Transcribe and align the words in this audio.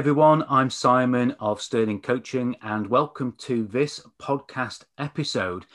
Everyone, 0.00 0.42
I'm 0.48 0.70
Simon 0.70 1.32
of 1.40 1.60
Sterling 1.60 2.00
Coaching, 2.00 2.56
and 2.62 2.86
welcome 2.86 3.34
to 3.40 3.66
this 3.66 4.00
podcast 4.18 4.84
episode 4.96 5.66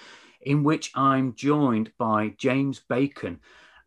in 0.41 0.63
which 0.63 0.91
I'm 0.95 1.35
joined 1.35 1.91
by 1.99 2.33
James 2.39 2.81
Bacon. 2.89 3.39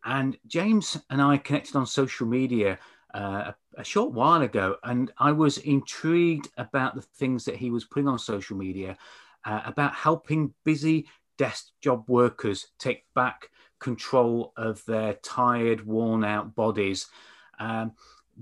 And 0.05 0.37
James 0.47 0.97
and 1.09 1.21
I 1.21 1.39
connected 1.39 1.75
on 1.75 1.85
social 1.85 2.25
media 2.25 2.79
uh, 3.13 3.51
a, 3.75 3.83
short 3.83 4.13
while 4.13 4.41
ago, 4.41 4.77
and 4.85 5.11
I 5.17 5.33
was 5.33 5.57
intrigued 5.57 6.47
about 6.55 6.95
the 6.95 7.01
things 7.01 7.43
that 7.43 7.57
he 7.57 7.69
was 7.69 7.83
putting 7.83 8.07
on 8.07 8.17
social 8.17 8.55
media 8.55 8.97
uh, 9.43 9.63
about 9.65 9.93
helping 9.93 10.53
busy 10.63 11.09
desk 11.37 11.65
job 11.81 12.05
workers 12.07 12.67
take 12.79 13.03
back 13.13 13.49
control 13.79 14.53
of 14.55 14.85
their 14.85 15.15
tired, 15.15 15.85
worn 15.85 16.23
out 16.23 16.55
bodies. 16.55 17.07
Um, 17.59 17.91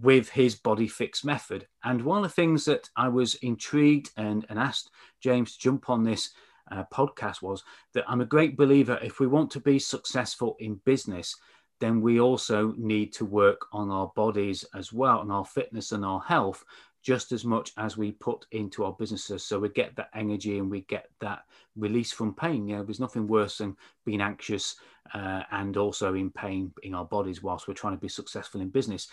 with 0.02 0.30
his 0.30 0.56
body 0.56 0.88
fix 0.88 1.24
method. 1.24 1.68
And 1.84 2.02
one 2.02 2.24
of 2.24 2.24
the 2.24 2.36
things 2.36 2.66
that 2.66 2.90
I 2.96 3.08
was 3.10 3.36
intrigued 3.36 4.12
and, 4.18 4.46
and 4.50 4.60
asked 4.60 4.92
James 5.22 5.54
to 5.54 5.60
jump 5.60 5.90
on 5.90 6.04
this 6.04 6.32
uh, 6.72 6.84
podcast 6.94 7.42
was 7.42 7.64
that 7.94 8.06
I'm 8.08 8.22
a 8.22 8.25
great 8.25 8.58
believer 8.58 9.00
if 9.02 9.20
we 9.20 9.28
want 9.28 9.52
to 9.52 9.59
be 9.59 9.80
successful 9.80 10.56
in 10.59 10.81
business, 10.86 11.36
then 11.80 12.02
we 12.02 12.20
also 12.20 12.73
need 12.78 13.14
to 13.14 13.25
work 13.25 13.68
on 13.72 13.90
our 13.92 14.12
bodies 14.16 14.66
as 14.75 14.92
well, 14.92 15.22
and 15.22 15.31
our 15.31 15.45
fitness 15.45 15.92
and 15.92 16.03
our 16.03 16.22
health, 16.22 16.64
just 17.08 17.31
as 17.31 17.45
much 17.45 17.72
as 17.77 17.95
we 17.95 18.11
put 18.11 18.45
into 18.52 18.83
our 18.83 18.91
businesses. 18.91 19.41
So 19.41 19.59
we 19.59 19.69
get 19.69 19.95
that 19.95 20.09
energy 20.13 20.59
and 20.59 20.69
we 20.69 20.81
get 20.81 21.08
that 21.22 21.45
release 21.77 22.11
from 22.11 22.36
pain. 22.36 22.67
You 22.67 22.75
know, 22.75 22.83
there's 22.83 23.00
nothing 23.00 23.27
worse 23.27 23.59
than 23.59 23.77
being 24.05 24.19
anxious 24.19 24.75
uh, 25.13 25.44
and 25.52 25.78
also 25.78 26.16
in 26.16 26.30
pain 26.30 26.73
in 26.83 26.94
our 26.94 27.05
bodies 27.05 27.41
whilst 27.41 27.66
we're 27.66 27.75
trying 27.75 27.95
to 27.95 28.02
be 28.02 28.09
successful 28.09 28.59
in 28.59 28.67
business. 28.67 29.08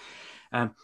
Um, 0.53 0.75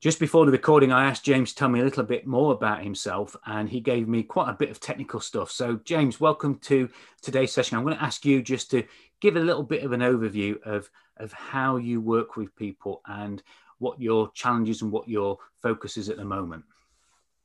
just 0.00 0.18
before 0.18 0.44
the 0.44 0.50
recording, 0.50 0.90
I 0.90 1.06
asked 1.06 1.24
James 1.24 1.50
to 1.50 1.56
tell 1.56 1.68
me 1.68 1.78
a 1.78 1.84
little 1.84 2.02
bit 2.02 2.26
more 2.26 2.52
about 2.52 2.82
himself, 2.82 3.36
and 3.46 3.68
he 3.68 3.78
gave 3.78 4.08
me 4.08 4.24
quite 4.24 4.50
a 4.50 4.54
bit 4.54 4.70
of 4.70 4.80
technical 4.80 5.20
stuff. 5.20 5.52
So, 5.52 5.78
James, 5.84 6.18
welcome 6.18 6.58
to 6.62 6.88
today's 7.22 7.52
session. 7.52 7.78
I'm 7.78 7.84
going 7.84 7.96
to 7.96 8.02
ask 8.02 8.24
you 8.24 8.42
just 8.42 8.72
to 8.72 8.82
give 9.20 9.36
a 9.36 9.40
little 9.40 9.62
bit 9.62 9.84
of 9.84 9.92
an 9.92 10.00
overview 10.00 10.60
of, 10.62 10.90
of 11.18 11.32
how 11.32 11.76
you 11.76 12.00
work 12.00 12.36
with 12.36 12.56
people 12.56 13.02
and 13.06 13.40
what 13.80 14.00
your 14.00 14.30
challenges 14.32 14.82
and 14.82 14.92
what 14.92 15.08
your 15.08 15.38
focus 15.60 15.96
is 15.96 16.08
at 16.08 16.16
the 16.16 16.24
moment. 16.24 16.64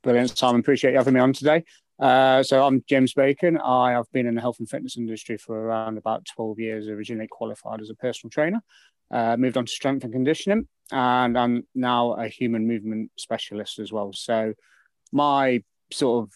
Brilliant, 0.02 0.38
Simon. 0.38 0.60
Appreciate 0.60 0.92
you 0.92 0.98
having 0.98 1.14
me 1.14 1.20
on 1.20 1.32
today. 1.32 1.64
Uh, 1.98 2.42
so 2.42 2.64
I'm 2.64 2.84
James 2.88 3.14
Bacon. 3.14 3.58
I 3.58 3.92
have 3.92 4.10
been 4.12 4.26
in 4.26 4.34
the 4.34 4.40
health 4.40 4.58
and 4.60 4.68
fitness 4.68 4.96
industry 4.96 5.38
for 5.38 5.58
around 5.58 5.98
about 5.98 6.26
12 6.36 6.60
years. 6.60 6.88
Originally 6.88 7.26
qualified 7.26 7.80
as 7.80 7.90
a 7.90 7.94
personal 7.94 8.30
trainer, 8.30 8.62
uh, 9.10 9.36
moved 9.36 9.56
on 9.56 9.64
to 9.64 9.72
strength 9.72 10.04
and 10.04 10.12
conditioning, 10.12 10.68
and 10.92 11.36
I'm 11.36 11.66
now 11.74 12.12
a 12.12 12.28
human 12.28 12.68
movement 12.68 13.10
specialist 13.16 13.78
as 13.78 13.90
well. 13.90 14.12
So 14.12 14.52
my 15.12 15.64
sort 15.90 16.24
of 16.24 16.32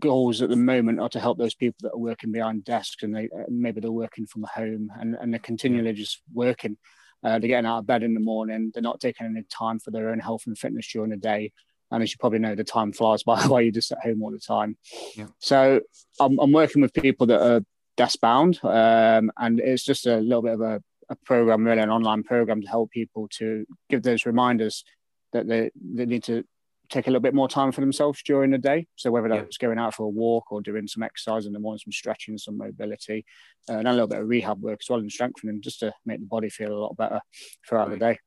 goals 0.00 0.42
at 0.42 0.50
the 0.50 0.56
moment 0.56 1.00
are 1.00 1.08
to 1.08 1.20
help 1.20 1.38
those 1.38 1.54
people 1.54 1.78
that 1.82 1.94
are 1.94 1.98
working 1.98 2.30
behind 2.30 2.64
desks 2.64 3.02
and 3.02 3.14
they 3.14 3.24
uh, 3.24 3.44
maybe 3.48 3.80
they're 3.80 3.90
working 3.90 4.26
from 4.26 4.44
home 4.54 4.90
and, 4.98 5.16
and 5.20 5.32
they're 5.32 5.40
continually 5.40 5.92
just 5.92 6.22
working. 6.32 6.76
Uh, 7.22 7.38
they're 7.38 7.48
getting 7.48 7.66
out 7.66 7.78
of 7.78 7.86
bed 7.86 8.02
in 8.02 8.14
the 8.14 8.20
morning. 8.20 8.70
They're 8.72 8.82
not 8.82 9.00
taking 9.00 9.26
any 9.26 9.44
time 9.44 9.78
for 9.78 9.90
their 9.90 10.10
own 10.10 10.20
health 10.20 10.44
and 10.46 10.56
fitness 10.56 10.90
during 10.92 11.10
the 11.10 11.16
day. 11.16 11.52
And 11.90 12.02
as 12.02 12.12
you 12.12 12.16
probably 12.18 12.38
know, 12.38 12.54
the 12.54 12.64
time 12.64 12.92
flies 12.92 13.22
by 13.24 13.40
while 13.46 13.60
you're 13.60 13.72
just 13.72 13.92
at 13.92 14.02
home 14.02 14.22
all 14.22 14.30
the 14.30 14.38
time. 14.38 14.76
Yeah. 15.14 15.26
So 15.38 15.80
I'm, 16.20 16.38
I'm 16.38 16.52
working 16.52 16.82
with 16.82 16.92
people 16.92 17.26
that 17.28 17.42
are 17.42 17.62
desk 17.96 18.20
bound, 18.20 18.60
um, 18.62 19.32
and 19.36 19.58
it's 19.58 19.84
just 19.84 20.06
a 20.06 20.18
little 20.18 20.42
bit 20.42 20.54
of 20.54 20.60
a, 20.60 20.82
a 21.08 21.16
program, 21.24 21.64
really, 21.64 21.80
an 21.80 21.90
online 21.90 22.22
program 22.22 22.62
to 22.62 22.68
help 22.68 22.90
people 22.90 23.28
to 23.38 23.66
give 23.90 24.02
those 24.02 24.24
reminders 24.24 24.84
that 25.32 25.48
they, 25.48 25.70
they 25.74 26.06
need 26.06 26.22
to 26.24 26.44
take 26.90 27.06
a 27.06 27.10
little 27.10 27.20
bit 27.20 27.34
more 27.34 27.48
time 27.48 27.72
for 27.72 27.80
themselves 27.80 28.22
during 28.22 28.50
the 28.50 28.58
day. 28.58 28.86
So 28.96 29.10
whether 29.10 29.28
that's 29.28 29.58
yeah. 29.60 29.66
going 29.66 29.78
out 29.78 29.94
for 29.94 30.04
a 30.04 30.08
walk 30.08 30.50
or 30.50 30.60
doing 30.60 30.86
some 30.86 31.02
exercise 31.02 31.46
in 31.46 31.52
the 31.52 31.58
morning, 31.58 31.80
some 31.84 31.92
stretching, 31.92 32.38
some 32.38 32.56
mobility, 32.56 33.24
uh, 33.68 33.74
and 33.74 33.88
a 33.88 33.92
little 33.92 34.06
bit 34.06 34.20
of 34.20 34.28
rehab 34.28 34.62
work 34.62 34.80
as 34.82 34.88
well 34.88 34.98
and 34.98 35.12
strengthening 35.12 35.60
just 35.60 35.80
to 35.80 35.92
make 36.06 36.20
the 36.20 36.26
body 36.26 36.48
feel 36.48 36.72
a 36.72 36.78
lot 36.78 36.96
better 36.96 37.20
throughout 37.66 37.88
right. 37.88 37.98
the 37.98 38.06
day. 38.06 38.18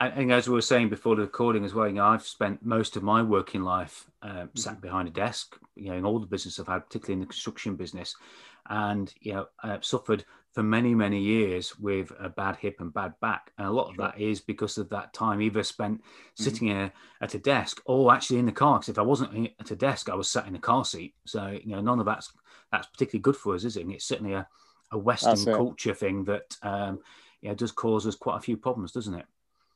And 0.00 0.32
as 0.32 0.46
we 0.46 0.54
were 0.54 0.62
saying 0.62 0.90
before 0.90 1.16
the 1.16 1.22
recording 1.22 1.64
as 1.64 1.74
well, 1.74 1.88
you 1.88 1.94
know, 1.94 2.04
I've 2.04 2.22
spent 2.22 2.64
most 2.64 2.94
of 2.96 3.02
my 3.02 3.20
working 3.20 3.62
life 3.62 4.06
uh, 4.22 4.46
sat 4.54 4.74
mm-hmm. 4.74 4.80
behind 4.80 5.08
a 5.08 5.10
desk, 5.10 5.56
you 5.74 5.90
know, 5.90 5.96
in 5.96 6.04
all 6.04 6.20
the 6.20 6.26
business 6.26 6.60
I've 6.60 6.68
had, 6.68 6.86
particularly 6.86 7.14
in 7.14 7.20
the 7.20 7.26
construction 7.26 7.74
business, 7.74 8.14
and 8.68 9.12
you 9.20 9.32
know, 9.32 9.46
I've 9.60 9.84
suffered 9.84 10.24
for 10.58 10.64
many 10.64 10.92
many 10.92 11.20
years 11.20 11.78
with 11.78 12.10
a 12.18 12.28
bad 12.28 12.56
hip 12.56 12.80
and 12.80 12.92
bad 12.92 13.14
back, 13.20 13.52
and 13.58 13.68
a 13.68 13.70
lot 13.70 13.90
of 13.90 13.96
that 13.96 14.20
is 14.20 14.40
because 14.40 14.76
of 14.76 14.88
that 14.88 15.12
time 15.12 15.40
either 15.40 15.62
spent 15.62 16.00
mm-hmm. 16.00 16.42
sitting 16.42 16.68
mm-hmm. 16.70 16.88
at 17.22 17.34
a 17.34 17.38
desk 17.38 17.80
or 17.84 18.12
actually 18.12 18.40
in 18.40 18.46
the 18.46 18.50
car. 18.50 18.80
Because 18.80 18.88
if 18.88 18.98
I 18.98 19.02
wasn't 19.02 19.52
at 19.60 19.70
a 19.70 19.76
desk, 19.76 20.10
I 20.10 20.16
was 20.16 20.28
sat 20.28 20.48
in 20.48 20.56
a 20.56 20.58
car 20.58 20.84
seat. 20.84 21.14
So 21.26 21.56
you 21.62 21.76
know, 21.76 21.80
none 21.80 22.00
of 22.00 22.06
that's 22.06 22.32
that's 22.72 22.88
particularly 22.88 23.22
good 23.22 23.36
for 23.36 23.54
us, 23.54 23.62
is 23.62 23.76
it? 23.76 23.82
And 23.82 23.92
it's 23.92 24.04
certainly 24.04 24.32
a, 24.32 24.48
a 24.90 24.98
Western 24.98 25.44
culture 25.44 25.94
thing 25.94 26.24
that 26.24 26.56
um, 26.62 26.98
yeah 27.40 27.54
does 27.54 27.70
cause 27.70 28.04
us 28.04 28.16
quite 28.16 28.38
a 28.38 28.40
few 28.40 28.56
problems, 28.56 28.90
doesn't 28.90 29.14
it? 29.14 29.26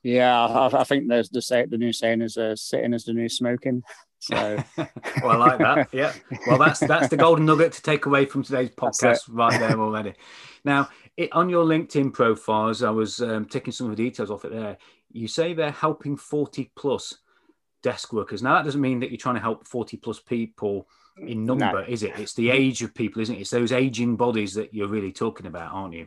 Yeah, 0.02 0.36
I, 0.36 0.80
I 0.80 0.82
think 0.82 1.06
there's 1.06 1.28
the 1.28 1.40
say 1.40 1.64
the 1.64 1.78
new 1.78 1.92
saying 1.92 2.22
is 2.22 2.36
uh, 2.36 2.56
sitting 2.56 2.92
is 2.92 3.04
the 3.04 3.12
new 3.12 3.28
smoking. 3.28 3.84
So, 4.22 4.56
well, 4.76 5.42
I 5.42 5.48
like 5.48 5.58
that. 5.58 5.88
Yeah. 5.90 6.12
Well, 6.46 6.56
that's 6.56 6.78
that's 6.86 7.08
the 7.08 7.16
golden 7.16 7.44
nugget 7.44 7.72
to 7.72 7.82
take 7.82 8.06
away 8.06 8.24
from 8.24 8.44
today's 8.44 8.70
podcast 8.70 9.22
right 9.28 9.58
there 9.58 9.80
already. 9.80 10.14
Now, 10.64 10.90
it, 11.16 11.32
on 11.32 11.48
your 11.48 11.64
LinkedIn 11.64 12.12
profiles, 12.12 12.84
I 12.84 12.90
was 12.90 13.20
um, 13.20 13.46
taking 13.46 13.72
some 13.72 13.90
of 13.90 13.96
the 13.96 14.02
details 14.04 14.30
off 14.30 14.44
it 14.44 14.52
there. 14.52 14.78
You 15.10 15.26
say 15.26 15.54
they're 15.54 15.72
helping 15.72 16.16
40 16.16 16.70
plus 16.76 17.18
desk 17.82 18.12
workers. 18.12 18.44
Now, 18.44 18.54
that 18.54 18.64
doesn't 18.64 18.80
mean 18.80 19.00
that 19.00 19.10
you're 19.10 19.18
trying 19.18 19.34
to 19.34 19.40
help 19.40 19.66
40 19.66 19.96
plus 19.96 20.20
people 20.20 20.86
in 21.18 21.44
number, 21.44 21.72
no. 21.72 21.84
is 21.88 22.04
it? 22.04 22.16
It's 22.16 22.34
the 22.34 22.50
age 22.50 22.80
of 22.82 22.94
people, 22.94 23.22
isn't 23.22 23.34
it? 23.34 23.40
It's 23.40 23.50
those 23.50 23.72
aging 23.72 24.14
bodies 24.14 24.54
that 24.54 24.72
you're 24.72 24.86
really 24.86 25.12
talking 25.12 25.46
about, 25.46 25.72
aren't 25.72 25.94
you? 25.94 26.06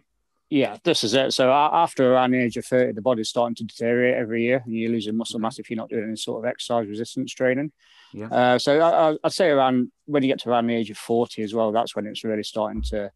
Yeah, 0.55 0.77
this 0.85 1.03
is 1.03 1.13
it. 1.13 1.33
So 1.33 1.51
after 1.51 2.13
around 2.13 2.31
the 2.31 2.39
age 2.39 2.55
of 2.55 2.65
30, 2.65 2.93
the 2.93 3.01
body's 3.01 3.27
starting 3.27 3.55
to 3.55 3.65
deteriorate 3.65 4.15
every 4.15 4.43
year. 4.43 4.63
And 4.65 4.73
you're 4.73 4.89
losing 4.89 5.17
muscle 5.17 5.37
mass 5.37 5.59
if 5.59 5.69
you're 5.69 5.75
not 5.75 5.89
doing 5.89 6.05
any 6.05 6.15
sort 6.15 6.41
of 6.41 6.49
exercise 6.49 6.87
resistance 6.87 7.33
training. 7.33 7.73
Yeah. 8.13 8.27
Uh, 8.27 8.57
so 8.57 8.79
I, 8.79 9.17
would 9.21 9.33
say 9.33 9.49
around 9.49 9.91
when 10.05 10.23
you 10.23 10.29
get 10.29 10.39
to 10.43 10.49
around 10.49 10.67
the 10.67 10.75
age 10.75 10.89
of 10.89 10.97
40 10.97 11.43
as 11.43 11.53
well, 11.53 11.73
that's 11.73 11.93
when 11.93 12.07
it's 12.07 12.23
really 12.23 12.43
starting 12.43 12.81
to 12.83 13.11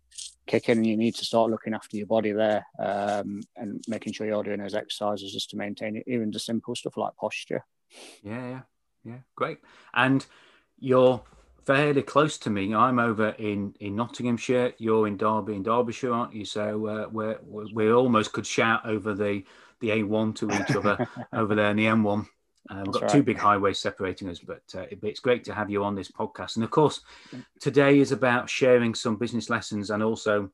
kick 0.48 0.68
in 0.68 0.80
and 0.80 0.86
you 0.86 0.98
need 0.98 1.16
to 1.16 1.24
start 1.24 1.50
looking 1.50 1.74
after 1.74 1.96
your 1.96 2.08
body 2.08 2.34
there 2.34 2.66
um, 2.78 3.40
and 3.56 3.82
making 3.88 4.12
sure 4.12 4.28
you're 4.28 4.44
doing 4.44 4.60
those 4.60 4.76
exercises 4.76 5.32
just 5.32 5.50
to 5.52 5.56
maintain 5.56 5.96
it, 5.96 6.04
even 6.08 6.32
the 6.32 6.40
simple 6.40 6.76
stuff 6.76 6.98
like 6.98 7.16
posture. 7.16 7.64
Yeah, 8.22 8.50
yeah, 8.50 8.62
yeah, 9.06 9.20
great. 9.38 9.60
And 9.94 10.26
you're 10.78 11.24
fairly 11.66 12.02
close 12.02 12.38
to 12.40 12.50
me. 12.50 12.74
I'm 12.74 13.00
over 13.00 13.30
in, 13.38 13.76
in 13.80 13.96
Nottinghamshire. 13.96 14.74
You're 14.78 15.08
in 15.08 15.18
Derby 15.18 15.56
in 15.56 15.64
Derbyshire, 15.64 16.14
aren't 16.14 16.34
you? 16.34 16.46
So 16.46 16.88
uh, 16.88 17.10
we're, 17.12 17.40
we 17.44 17.92
almost 17.92 18.34
could 18.34 18.46
shout 18.46 18.86
over 18.86 19.14
the, 19.14 19.44
the 19.80 19.90
A1 19.90 20.36
to 20.36 20.52
each 20.52 20.76
other 20.76 21.08
over 21.34 21.56
there 21.56 21.72
in 21.72 21.78
the 21.78 21.86
M1. 21.86 22.26
Uh, 22.70 22.84
we've 22.86 22.94
got 22.94 23.02
right. 23.04 23.12
two 23.12 23.24
big 23.24 23.38
highways 23.38 23.80
separating 23.80 24.30
us, 24.30 24.40
but 24.40 24.62
uh, 24.76 24.82
it, 24.92 25.00
it's 25.02 25.20
great 25.20 25.44
to 25.44 25.54
have 25.54 25.70
you 25.70 25.84
on 25.84 25.96
this 25.96 26.12
podcast. 26.12 26.56
And 26.56 26.64
of 26.64 26.72
course, 26.72 27.02
today 27.60 28.00
is 28.00 28.12
about 28.12 28.50
sharing 28.50 28.94
some 28.94 29.18
business 29.18 29.50
lessons 29.50 29.90
and 29.90 30.04
also 30.04 30.52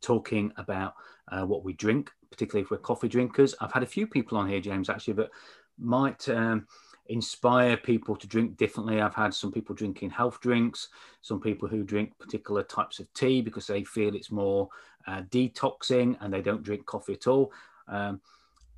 talking 0.00 0.52
about 0.56 0.94
uh, 1.28 1.44
what 1.44 1.64
we 1.64 1.72
drink, 1.72 2.10
particularly 2.30 2.62
if 2.62 2.70
we're 2.70 2.78
coffee 2.78 3.08
drinkers. 3.08 3.54
I've 3.60 3.72
had 3.72 3.82
a 3.82 3.86
few 3.86 4.06
people 4.06 4.38
on 4.38 4.48
here, 4.48 4.60
James, 4.60 4.88
actually, 4.88 5.14
that 5.14 5.30
might 5.78 6.28
um, 6.28 6.66
inspire 7.08 7.76
people 7.76 8.16
to 8.16 8.26
drink 8.26 8.56
differently. 8.56 9.00
I've 9.00 9.14
had 9.14 9.34
some 9.34 9.52
people 9.52 9.74
drinking 9.74 10.10
health 10.10 10.40
drinks, 10.40 10.88
some 11.22 11.40
people 11.40 11.68
who 11.68 11.82
drink 11.82 12.18
particular 12.18 12.62
types 12.62 12.98
of 12.98 13.12
tea 13.14 13.42
because 13.42 13.66
they 13.66 13.84
feel 13.84 14.14
it's 14.14 14.30
more 14.30 14.68
uh, 15.06 15.22
detoxing 15.30 16.16
and 16.20 16.32
they 16.32 16.42
don't 16.42 16.62
drink 16.62 16.86
coffee 16.86 17.14
at 17.14 17.26
all. 17.26 17.52
Um, 17.88 18.20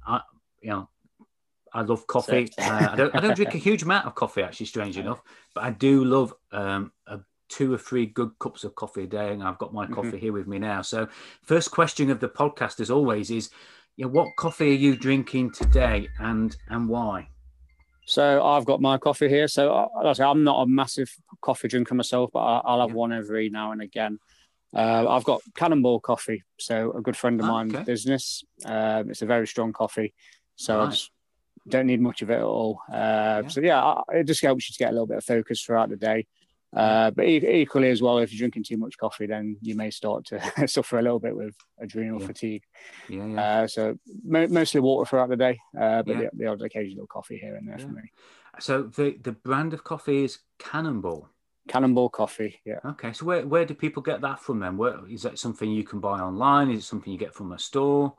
I, 0.06 0.20
you 0.60 0.70
know, 0.70 0.88
I 1.72 1.82
love 1.82 2.06
coffee. 2.06 2.48
Uh, 2.58 2.88
I, 2.92 2.96
don't, 2.96 3.14
I 3.14 3.20
don't 3.20 3.36
drink 3.36 3.54
a 3.54 3.58
huge 3.58 3.82
amount 3.82 4.06
of 4.06 4.14
coffee, 4.14 4.42
actually, 4.42 4.66
strange 4.66 4.96
enough, 4.96 5.22
but 5.54 5.64
I 5.64 5.70
do 5.70 6.04
love 6.04 6.34
um, 6.52 6.92
a, 7.06 7.20
two 7.48 7.72
or 7.72 7.78
three 7.78 8.06
good 8.06 8.30
cups 8.38 8.64
of 8.64 8.75
coffee 8.75 9.04
a 9.04 9.06
day, 9.06 9.32
and 9.32 9.42
I've 9.42 9.58
got 9.58 9.72
my 9.72 9.84
mm-hmm. 9.84 9.94
coffee 9.94 10.19
here 10.19 10.32
with 10.32 10.46
me 10.46 10.58
now. 10.58 10.82
So, 10.82 11.08
first 11.42 11.70
question 11.70 12.10
of 12.10 12.20
the 12.20 12.28
podcast, 12.28 12.80
as 12.80 12.90
always, 12.90 13.30
is 13.30 13.50
you 13.96 14.04
know, 14.04 14.10
what 14.10 14.36
coffee 14.36 14.70
are 14.70 14.75
you 14.75 14.96
drinking 14.96 15.52
today, 15.52 16.08
and 16.19 16.56
and 16.69 16.88
why? 16.88 17.28
So 18.08 18.43
I've 18.43 18.64
got 18.64 18.81
my 18.81 18.96
coffee 18.96 19.28
here. 19.28 19.49
So 19.49 19.70
I, 19.70 20.12
I'm 20.25 20.43
not 20.43 20.62
a 20.62 20.66
massive 20.66 21.14
coffee 21.43 21.69
drinker 21.69 21.94
myself, 21.94 22.31
but 22.32 22.40
I, 22.40 22.72
will 22.72 22.81
have 22.81 22.90
yeah. 22.90 22.96
one 22.96 23.12
every 23.12 23.50
now 23.50 23.72
and 23.72 23.82
again. 23.82 24.19
Uh, 24.75 25.06
I've 25.06 25.25
got 25.25 25.43
Cannonball 25.55 26.00
coffee, 26.00 26.43
so 26.58 26.93
a 26.93 27.02
good 27.02 27.19
friend 27.19 27.38
of 27.38 27.44
oh, 27.44 27.52
mine 27.52 27.75
okay. 27.75 27.84
business. 27.84 28.44
Um, 28.64 29.10
it's 29.10 29.20
a 29.20 29.26
very 29.26 29.46
strong 29.46 29.75
coffee, 29.75 30.14
so 30.56 30.78
right. 30.78 30.87
I 30.87 30.90
just 30.90 31.10
don't 31.69 31.87
need 31.87 32.00
much 32.00 32.22
of 32.22 32.31
it 32.31 32.37
at 32.37 32.43
all. 32.43 32.81
Uh, 32.90 33.43
yeah. 33.43 33.49
So 33.49 33.60
yeah, 33.60 33.94
it 34.11 34.25
just 34.25 34.43
helps 34.43 34.69
you 34.69 34.72
to 34.72 34.78
get 34.78 34.88
a 34.88 34.93
little 34.93 35.06
bit 35.06 35.19
of 35.19 35.25
focus 35.25 35.62
throughout 35.62 35.90
the 35.90 35.96
day. 35.96 36.26
Uh, 36.75 37.11
but 37.11 37.25
equally 37.26 37.88
as 37.88 38.03
well, 38.03 38.19
if 38.19 38.32
you're 38.32 38.38
drinking 38.38 38.65
too 38.65 38.76
much 38.76 38.99
coffee, 38.99 39.26
then 39.26 39.56
you 39.62 39.75
may 39.75 39.91
start 39.91 40.26
to 40.26 40.41
suffer 40.69 40.99
a 40.99 41.03
little 41.03 41.19
bit 41.19 41.35
with 41.35 41.55
adrenal 41.81 42.20
yeah. 42.20 42.26
fatigue. 42.26 42.62
Yeah, 43.09 43.26
yeah. 43.26 43.43
Uh, 43.43 43.67
so 43.67 43.99
mo- 44.25 44.49
mostly 44.49 44.81
water 44.81 45.09
throughout 45.09 45.31
the 45.31 45.37
day, 45.37 45.59
uh, 45.79 46.03
but 46.03 46.19
the, 46.19 46.31
the, 46.35 46.47
odd 46.47 46.61
occasional 46.61 47.06
coffee 47.06 47.38
here 47.38 47.56
and 47.56 47.67
there 47.67 47.79
for 47.79 47.88
me. 47.88 48.03
So 48.61 48.82
the 48.82 49.17
the 49.23 49.32
brand 49.32 49.73
of 49.73 49.85
coffee 49.85 50.25
is 50.25 50.38
Cannonball. 50.59 51.29
Cannonball 51.69 52.09
Coffee. 52.09 52.61
Yeah. 52.65 52.81
Okay. 52.85 53.12
So 53.12 53.26
where, 53.26 53.47
where 53.47 53.64
do 53.64 53.75
people 53.75 54.03
get 54.03 54.21
that 54.23 54.41
from 54.41 54.59
then? 54.59 54.76
Where 54.76 55.06
is 55.09 55.23
that 55.23 55.38
something 55.38 55.71
you 55.71 55.85
can 55.85 56.00
buy 56.00 56.19
online? 56.19 56.71
Is 56.71 56.81
it 56.81 56.87
something 56.87 57.12
you 57.12 57.19
get 57.19 57.35
from 57.35 57.53
a 57.53 57.59
store? 57.59 58.14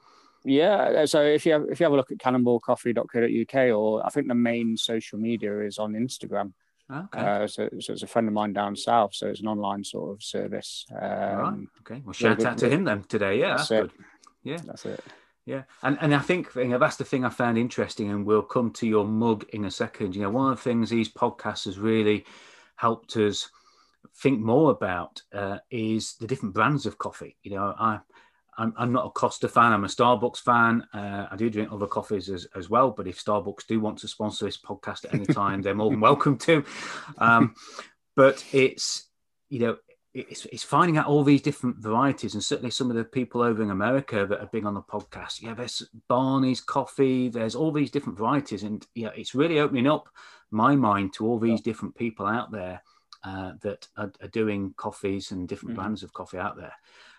Yeah. 0.46 1.06
So 1.06 1.22
if 1.22 1.46
you 1.46 1.54
have, 1.54 1.66
if 1.70 1.80
you 1.80 1.84
have 1.84 1.94
a 1.94 1.98
look 1.98 2.12
at 2.12 2.20
cannonballcoffee.co.uk, 2.20 3.76
or 3.76 4.06
I 4.06 4.10
think 4.10 4.28
the 4.28 4.36
main 4.36 4.78
social 4.78 5.20
media 5.20 5.62
is 5.62 5.78
on 5.78 5.94
Instagram. 5.94 6.54
Okay. 6.92 7.20
Uh, 7.20 7.48
so, 7.48 7.70
so 7.80 7.94
it's 7.94 8.04
a 8.04 8.08
friend 8.08 8.28
of 8.28 8.34
mine 8.34 8.54
down 8.54 8.76
south. 8.76 9.14
So 9.14 9.28
it's 9.28 9.42
an 9.42 9.48
online 9.48 9.84
sort 9.84 10.12
of 10.12 10.24
service. 10.24 10.86
Um, 10.92 11.00
right. 11.00 11.68
Okay. 11.82 12.02
Well, 12.04 12.14
shout 12.14 12.44
out 12.44 12.58
to 12.60 12.70
him 12.70 12.84
then 12.84 13.04
today. 13.04 13.40
Yeah, 13.40 13.58
that's, 13.58 13.70
that's 13.70 13.82
good. 13.82 14.06
Yeah, 14.44 14.58
that's 14.66 14.86
it. 14.86 15.04
Yeah, 15.46 15.64
and 15.82 15.98
and 16.02 16.14
I 16.14 16.20
think 16.20 16.54
you 16.56 16.68
know, 16.68 16.78
that's 16.78 16.98
the 16.98 17.06
thing 17.06 17.26
I 17.26 17.30
found 17.30 17.58
interesting, 17.58 18.12
and 18.12 18.26
we'll 18.26 18.44
come 18.44 18.72
to 18.74 18.88
your 18.88 19.06
mug 19.06 19.46
in 19.52 19.66
a 19.66 19.72
second. 19.72 20.16
You 20.16 20.22
know, 20.24 20.30
one 20.30 20.52
of 20.52 20.58
the 20.58 20.64
things 20.64 20.90
these 20.90 21.12
podcasts 21.12 21.66
has 21.66 21.80
really 21.80 22.26
helped 22.76 23.16
us 23.18 23.50
think 24.16 24.40
more 24.40 24.72
about 24.72 25.22
uh, 25.34 25.58
is 25.72 26.16
the 26.16 26.28
different 26.28 26.54
brands 26.54 26.86
of 26.86 26.98
coffee. 26.98 27.38
You 27.42 27.56
know, 27.56 27.76
I 27.80 28.00
I'm, 28.60 28.74
I'm 28.78 28.92
not 28.92 29.06
a 29.06 29.10
Costa 29.10 29.48
fan. 29.48 29.72
I'm 29.72 29.86
a 29.86 29.88
Starbucks 29.88 30.40
fan. 30.40 30.86
Uh, 30.94 31.28
I 31.32 31.36
do 31.38 31.50
drink 31.50 31.72
other 31.72 31.88
coffees 31.88 32.30
as, 32.30 32.46
as 32.56 32.70
well. 32.70 32.92
But 32.92 33.08
if 33.08 33.24
Starbucks 33.24 33.66
do 33.68 33.80
want 33.80 34.00
to 34.00 34.08
sponsor 34.08 34.46
this 34.46 34.58
podcast 34.58 35.06
at 35.06 35.14
any 35.14 35.26
time, 35.34 35.62
they're 35.62 35.74
more 35.74 35.90
than 35.90 36.02
welcome 36.02 36.38
to. 36.40 36.66
Um, 37.18 37.56
but 38.16 38.44
it's 38.52 39.08
you 39.50 39.60
know 39.60 39.78
it's, 40.14 40.46
it's 40.48 40.64
finding 40.64 40.98
out 40.98 41.08
all 41.08 41.24
these 41.24 41.42
different 41.42 41.78
varieties, 41.78 42.34
and 42.34 42.44
certainly 42.44 42.72
some 42.72 42.90
of 42.90 42.98
the 42.98 43.06
people 43.06 43.42
over 43.42 43.64
in 43.64 43.72
America 43.72 44.26
that 44.26 44.42
are 44.42 44.50
big 44.52 44.66
on 44.66 44.74
the 44.74 44.82
podcast. 44.82 45.42
Yeah, 45.42 45.54
there's 45.54 45.88
Barney's 46.10 46.60
coffee. 46.60 47.30
There's 47.30 47.56
all 47.56 47.72
these 47.72 47.92
different 47.92 48.18
varieties, 48.18 48.64
and 48.64 48.86
yeah, 48.94 49.12
it's 49.16 49.36
really 49.36 49.60
opening 49.60 49.88
up 49.88 50.10
my 50.52 50.76
mind 50.76 51.14
to 51.14 51.26
all 51.26 51.40
these 51.40 51.62
different 51.62 51.96
people 51.96 52.26
out 52.26 52.52
there 52.52 52.82
uh, 53.24 53.54
that 53.62 53.88
are, 53.96 54.12
are, 54.22 54.30
doing 54.30 54.74
coffees 54.76 55.32
and 55.32 55.48
different 55.48 55.76
mm-hmm. 55.76 55.84
brands 55.84 56.04
of 56.04 56.12
coffee 56.12 56.40
out 56.40 56.58
there. 56.58 56.74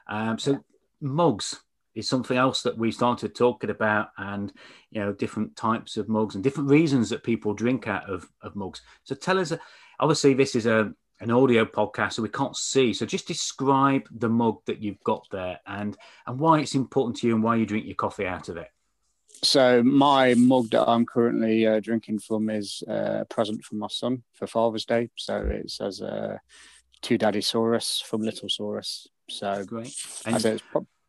Um, 0.09 0.39
so 0.39 0.65
mugs 1.01 1.61
is 1.95 2.09
something 2.09 2.37
else 2.37 2.63
that 2.63 2.79
we 2.79 2.93
started 2.93 3.35
talking 3.35 3.71
about 3.71 4.11
and 4.17 4.53
you 4.91 5.01
know 5.01 5.13
different 5.13 5.57
types 5.57 5.97
of 5.97 6.09
mugs 6.09 6.35
and 6.35 6.45
different 6.45 6.71
reasons 6.71 7.11
that 7.11 7.25
people 7.25 7.53
drink 7.53 7.89
out 7.89 8.09
of, 8.09 8.29
of 8.43 8.57
mugs. 8.57 8.83
So 9.05 9.15
tell 9.15 9.39
us 9.39 9.53
obviously 9.99 10.35
this 10.35 10.55
is 10.55 10.67
a 10.67 10.93
an 11.21 11.31
audio 11.31 11.67
podcast 11.67 12.15
so 12.15 12.23
we 12.23 12.31
can't 12.31 12.57
see. 12.57 12.95
So 12.95 13.05
just 13.05 13.29
describe 13.29 14.09
the 14.11 14.29
mug 14.29 14.59
that 14.67 14.83
you've 14.83 15.03
got 15.05 15.27
there 15.31 15.61
and 15.67 15.97
and 16.27 16.39
why 16.39 16.61
it's 16.61 16.75
important 16.75 17.17
to 17.19 17.27
you 17.27 17.35
and 17.35 17.45
why 17.45 17.57
you 17.57 17.67
drink 17.67 17.87
your 17.87 17.97
coffee 17.97 18.27
out 18.27 18.49
of 18.49 18.57
it. 18.57 18.69
So 19.43 19.83
my 19.83 20.35
mug 20.35 20.71
that 20.71 20.87
i'm 20.87 21.07
currently 21.07 21.67
uh, 21.67 21.81
drinking 21.81 22.19
from 22.19 22.51
is 22.51 22.83
uh, 22.87 23.21
a 23.21 23.25
present 23.25 23.65
from 23.65 23.79
my 23.79 23.89
son 23.89 24.23
for 24.35 24.47
father's 24.47 24.85
day. 24.85 25.11
So 25.17 25.37
it 25.39 25.71
says 25.71 26.01
uh, 26.01 26.39
to 27.03 27.19
daddy 27.19 27.41
saurus 27.41 28.03
from 28.03 28.23
little 28.23 28.49
saurus 28.49 29.07
so 29.31 29.65
great. 29.65 29.95
And, 30.27 30.63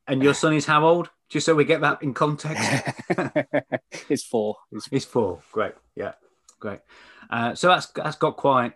and 0.08 0.24
your 0.24 0.34
son 0.34 0.54
is 0.54 0.66
how 0.66 0.86
old? 0.86 1.10
Just 1.30 1.46
so 1.46 1.56
we 1.56 1.64
get 1.64 1.82
that 1.82 2.04
in 2.04 2.14
context. 2.14 2.62
it's 4.10 4.24
four. 4.24 4.58
It's, 4.72 4.90
it's 4.92 5.06
four. 5.06 5.42
Great. 5.52 5.74
Yeah. 5.96 6.14
Great. 6.60 6.80
Uh, 7.30 7.56
so 7.56 7.70
that's 7.70 7.88
that's 7.88 8.18
got 8.18 8.36
quite 8.36 8.74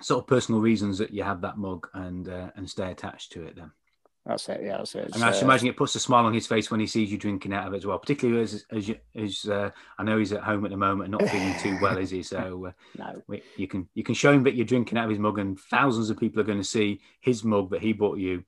sort 0.00 0.22
of 0.22 0.26
personal 0.26 0.60
reasons 0.60 0.98
that 0.98 1.12
you 1.12 1.22
have 1.22 1.40
that 1.40 1.56
mug 1.56 1.88
and 1.94 2.28
uh, 2.28 2.50
and 2.56 2.68
stay 2.68 2.90
attached 2.90 3.32
to 3.32 3.44
it 3.44 3.56
then. 3.56 3.72
That's 4.26 4.46
it. 4.50 4.60
Yeah, 4.62 4.76
that's 4.76 4.94
it. 4.94 5.10
and 5.14 5.24
I 5.24 5.32
should 5.32 5.44
uh, 5.44 5.46
imagine 5.46 5.68
it 5.68 5.76
puts 5.78 5.94
a 5.94 6.00
smile 6.00 6.26
on 6.26 6.34
his 6.34 6.46
face 6.46 6.70
when 6.70 6.80
he 6.80 6.86
sees 6.86 7.10
you 7.10 7.16
drinking 7.16 7.54
out 7.54 7.66
of 7.66 7.72
it 7.72 7.78
as 7.78 7.86
well. 7.86 7.98
Particularly 7.98 8.42
as 8.42 8.64
as, 8.70 8.88
you, 8.88 8.96
as 9.16 9.46
uh, 9.46 9.70
I 9.98 10.04
know 10.04 10.18
he's 10.18 10.32
at 10.32 10.42
home 10.42 10.66
at 10.66 10.70
the 10.70 10.76
moment 10.76 11.08
and 11.08 11.12
not 11.12 11.30
feeling 11.30 11.54
too 11.60 11.78
well, 11.80 11.96
is 11.96 12.10
he? 12.10 12.22
So 12.22 12.66
uh, 12.66 12.72
no, 12.98 13.22
we, 13.26 13.42
you 13.56 13.66
can 13.66 13.88
you 13.94 14.04
can 14.04 14.14
show 14.14 14.32
him 14.32 14.44
that 14.44 14.54
you're 14.54 14.66
drinking 14.66 14.98
out 14.98 15.04
of 15.04 15.10
his 15.10 15.18
mug, 15.18 15.38
and 15.38 15.58
thousands 15.58 16.10
of 16.10 16.20
people 16.20 16.40
are 16.40 16.46
going 16.46 16.58
to 16.58 16.64
see 16.64 17.00
his 17.20 17.42
mug 17.42 17.70
that 17.70 17.80
he 17.80 17.94
bought 17.94 18.18
you 18.18 18.44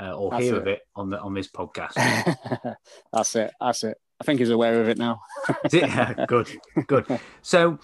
uh, 0.00 0.12
or 0.12 0.30
That's 0.30 0.44
hear 0.44 0.56
it. 0.56 0.58
of 0.58 0.66
it 0.66 0.80
on 0.94 1.10
the 1.10 1.20
on 1.20 1.34
this 1.34 1.48
podcast. 1.48 1.94
That's 3.12 3.36
it. 3.36 3.52
That's 3.60 3.84
it. 3.84 3.96
I 4.20 4.24
think 4.24 4.40
he's 4.40 4.50
aware 4.50 4.80
of 4.80 4.88
it 4.88 4.98
now. 4.98 5.20
Is 5.64 5.74
it? 5.74 5.82
Yeah, 5.82 6.24
good, 6.28 6.48
good. 6.86 7.20
So 7.42 7.78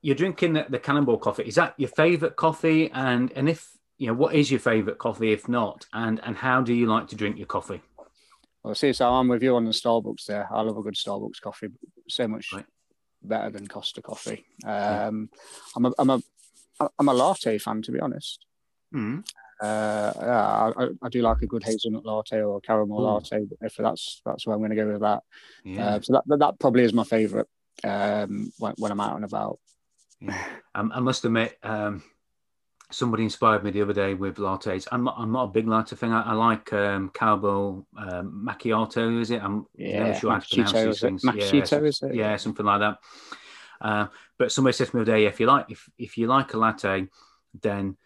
you're 0.00 0.14
drinking 0.14 0.54
the, 0.54 0.66
the 0.68 0.78
Cannonball 0.78 1.18
coffee. 1.18 1.44
Is 1.44 1.56
that 1.56 1.74
your 1.76 1.90
favourite 1.90 2.36
coffee? 2.36 2.90
And 2.92 3.32
and 3.32 3.48
if 3.48 3.70
you 3.98 4.08
know, 4.08 4.14
what 4.14 4.34
is 4.34 4.50
your 4.50 4.60
favourite 4.60 4.98
coffee? 4.98 5.32
If 5.32 5.48
not, 5.48 5.86
and 5.92 6.20
and 6.24 6.36
how 6.36 6.62
do 6.62 6.72
you 6.72 6.86
like 6.86 7.08
to 7.08 7.16
drink 7.16 7.36
your 7.36 7.46
coffee? 7.46 7.82
Well, 8.62 8.74
see, 8.74 8.92
so 8.92 9.08
I'm 9.08 9.28
with 9.28 9.42
you 9.42 9.54
on 9.54 9.64
the 9.64 9.70
Starbucks 9.70 10.24
there. 10.26 10.48
I 10.50 10.60
love 10.62 10.76
a 10.76 10.82
good 10.82 10.96
Starbucks 10.96 11.40
coffee. 11.40 11.68
So 12.08 12.26
much 12.26 12.52
right. 12.52 12.64
better 13.22 13.50
than 13.50 13.68
Costa 13.68 14.02
coffee. 14.02 14.44
Um, 14.64 14.70
yeah. 15.32 15.38
I'm 15.76 15.86
a 15.86 15.92
I'm 15.98 16.10
a 16.10 16.20
I'm 16.98 17.08
a 17.08 17.14
latte 17.14 17.58
fan, 17.58 17.82
to 17.82 17.92
be 17.92 18.00
honest. 18.00 18.44
Mm. 18.94 19.24
Uh, 19.60 20.12
yeah, 20.16 20.72
I, 20.76 20.88
I, 21.02 21.08
do 21.08 21.22
like 21.22 21.40
a 21.40 21.46
good 21.46 21.64
hazelnut 21.64 22.04
latte 22.04 22.42
or 22.42 22.60
caramel 22.60 23.00
mm. 23.00 23.04
latte. 23.04 23.46
If 23.62 23.76
that's 23.76 24.20
that's 24.24 24.46
where 24.46 24.54
I'm 24.54 24.60
going 24.60 24.70
to 24.70 24.76
go 24.76 24.86
with 24.86 25.00
that. 25.00 25.22
Yeah. 25.64 25.86
Uh, 25.86 26.00
so 26.02 26.12
that 26.28 26.38
that 26.38 26.58
probably 26.58 26.84
is 26.84 26.92
my 26.92 27.04
favourite 27.04 27.46
um, 27.82 28.52
when, 28.58 28.74
when, 28.76 28.92
I'm 28.92 29.00
out 29.00 29.16
and 29.16 29.24
about. 29.24 29.58
Yeah. 30.20 30.44
I, 30.74 30.80
I, 30.80 31.00
must 31.00 31.24
admit, 31.24 31.56
um, 31.62 32.02
somebody 32.90 33.24
inspired 33.24 33.64
me 33.64 33.70
the 33.70 33.82
other 33.82 33.92
day 33.92 34.12
with 34.12 34.36
lattes. 34.36 34.86
I'm 34.92 35.04
not, 35.04 35.16
I'm 35.18 35.32
not 35.32 35.44
a 35.44 35.52
big 35.52 35.66
latte 35.66 35.96
thing. 35.96 36.12
I, 36.12 36.22
I 36.22 36.32
like 36.34 36.72
um, 36.72 37.10
caramel 37.14 37.86
um, 37.96 38.46
macchiato. 38.46 39.20
Is 39.20 39.30
it? 39.30 39.42
I'm 39.42 39.66
yeah, 39.74 40.04
never 40.04 40.18
sure 40.18 40.32
how 40.32 40.38
to 40.38 40.46
pronounce 40.48 40.72
these 40.72 41.00
things. 41.00 41.24
Macchiato, 41.24 41.80
yeah, 41.80 41.88
is 41.88 42.02
it? 42.02 42.14
Yeah, 42.14 42.36
something 42.36 42.66
like 42.66 42.80
that. 42.80 42.98
Uh, 43.80 44.06
but 44.38 44.52
somebody 44.52 44.74
said 44.74 44.88
to 44.88 44.96
me 44.96 45.04
the 45.04 45.12
other 45.12 45.18
day, 45.18 45.26
if 45.26 45.40
you 45.40 45.46
like, 45.46 45.66
if 45.70 45.88
if 45.98 46.18
you 46.18 46.26
like 46.26 46.52
a 46.54 46.58
latte, 46.58 47.08
then 47.62 47.96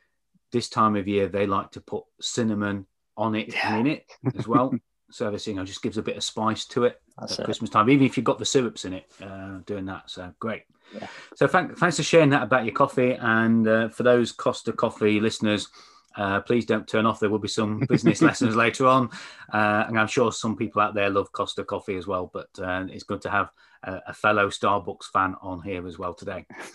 this 0.52 0.68
time 0.68 0.96
of 0.96 1.08
year 1.08 1.28
they 1.28 1.46
like 1.46 1.70
to 1.72 1.80
put 1.80 2.04
cinnamon 2.20 2.86
on 3.16 3.34
it 3.34 3.52
yeah. 3.52 3.76
and 3.76 3.86
in 3.86 3.94
it 3.94 4.10
as 4.38 4.48
well. 4.48 4.72
so 5.10 5.30
this 5.30 5.46
you 5.46 5.54
know 5.54 5.64
just 5.64 5.82
gives 5.82 5.98
a 5.98 6.02
bit 6.02 6.16
of 6.16 6.24
spice 6.24 6.64
to 6.66 6.84
it 6.84 7.00
That's 7.18 7.34
at 7.34 7.40
it. 7.40 7.44
Christmas 7.44 7.70
time, 7.70 7.90
even 7.90 8.06
if 8.06 8.16
you've 8.16 8.24
got 8.24 8.38
the 8.38 8.44
syrups 8.44 8.84
in 8.84 8.94
it, 8.94 9.10
uh, 9.22 9.58
doing 9.66 9.86
that. 9.86 10.10
So 10.10 10.32
great. 10.38 10.62
Yeah. 10.94 11.06
So 11.36 11.46
thank, 11.46 11.76
thanks 11.78 11.96
for 11.96 12.02
sharing 12.02 12.30
that 12.30 12.42
about 12.42 12.64
your 12.64 12.74
coffee. 12.74 13.12
And 13.12 13.66
uh, 13.66 13.88
for 13.90 14.02
those 14.02 14.32
Costa 14.32 14.72
Coffee 14.72 15.20
listeners, 15.20 15.68
uh, 16.16 16.40
please 16.40 16.66
don't 16.66 16.88
turn 16.88 17.06
off. 17.06 17.20
There 17.20 17.30
will 17.30 17.38
be 17.38 17.48
some 17.48 17.80
business 17.88 18.22
lessons 18.22 18.56
later 18.56 18.86
on, 18.86 19.10
uh, 19.52 19.84
and 19.86 19.98
I'm 19.98 20.08
sure 20.08 20.32
some 20.32 20.56
people 20.56 20.82
out 20.82 20.94
there 20.94 21.10
love 21.10 21.30
Costa 21.32 21.64
Coffee 21.64 21.96
as 21.96 22.06
well. 22.06 22.30
But 22.32 22.48
uh, 22.58 22.86
it's 22.88 23.04
good 23.04 23.22
to 23.22 23.30
have 23.30 23.50
a, 23.84 24.00
a, 24.08 24.14
fellow 24.14 24.48
Starbucks 24.48 25.04
fan 25.12 25.36
on 25.40 25.62
here 25.62 25.86
as 25.86 25.98
well 25.98 26.14
today. 26.14 26.46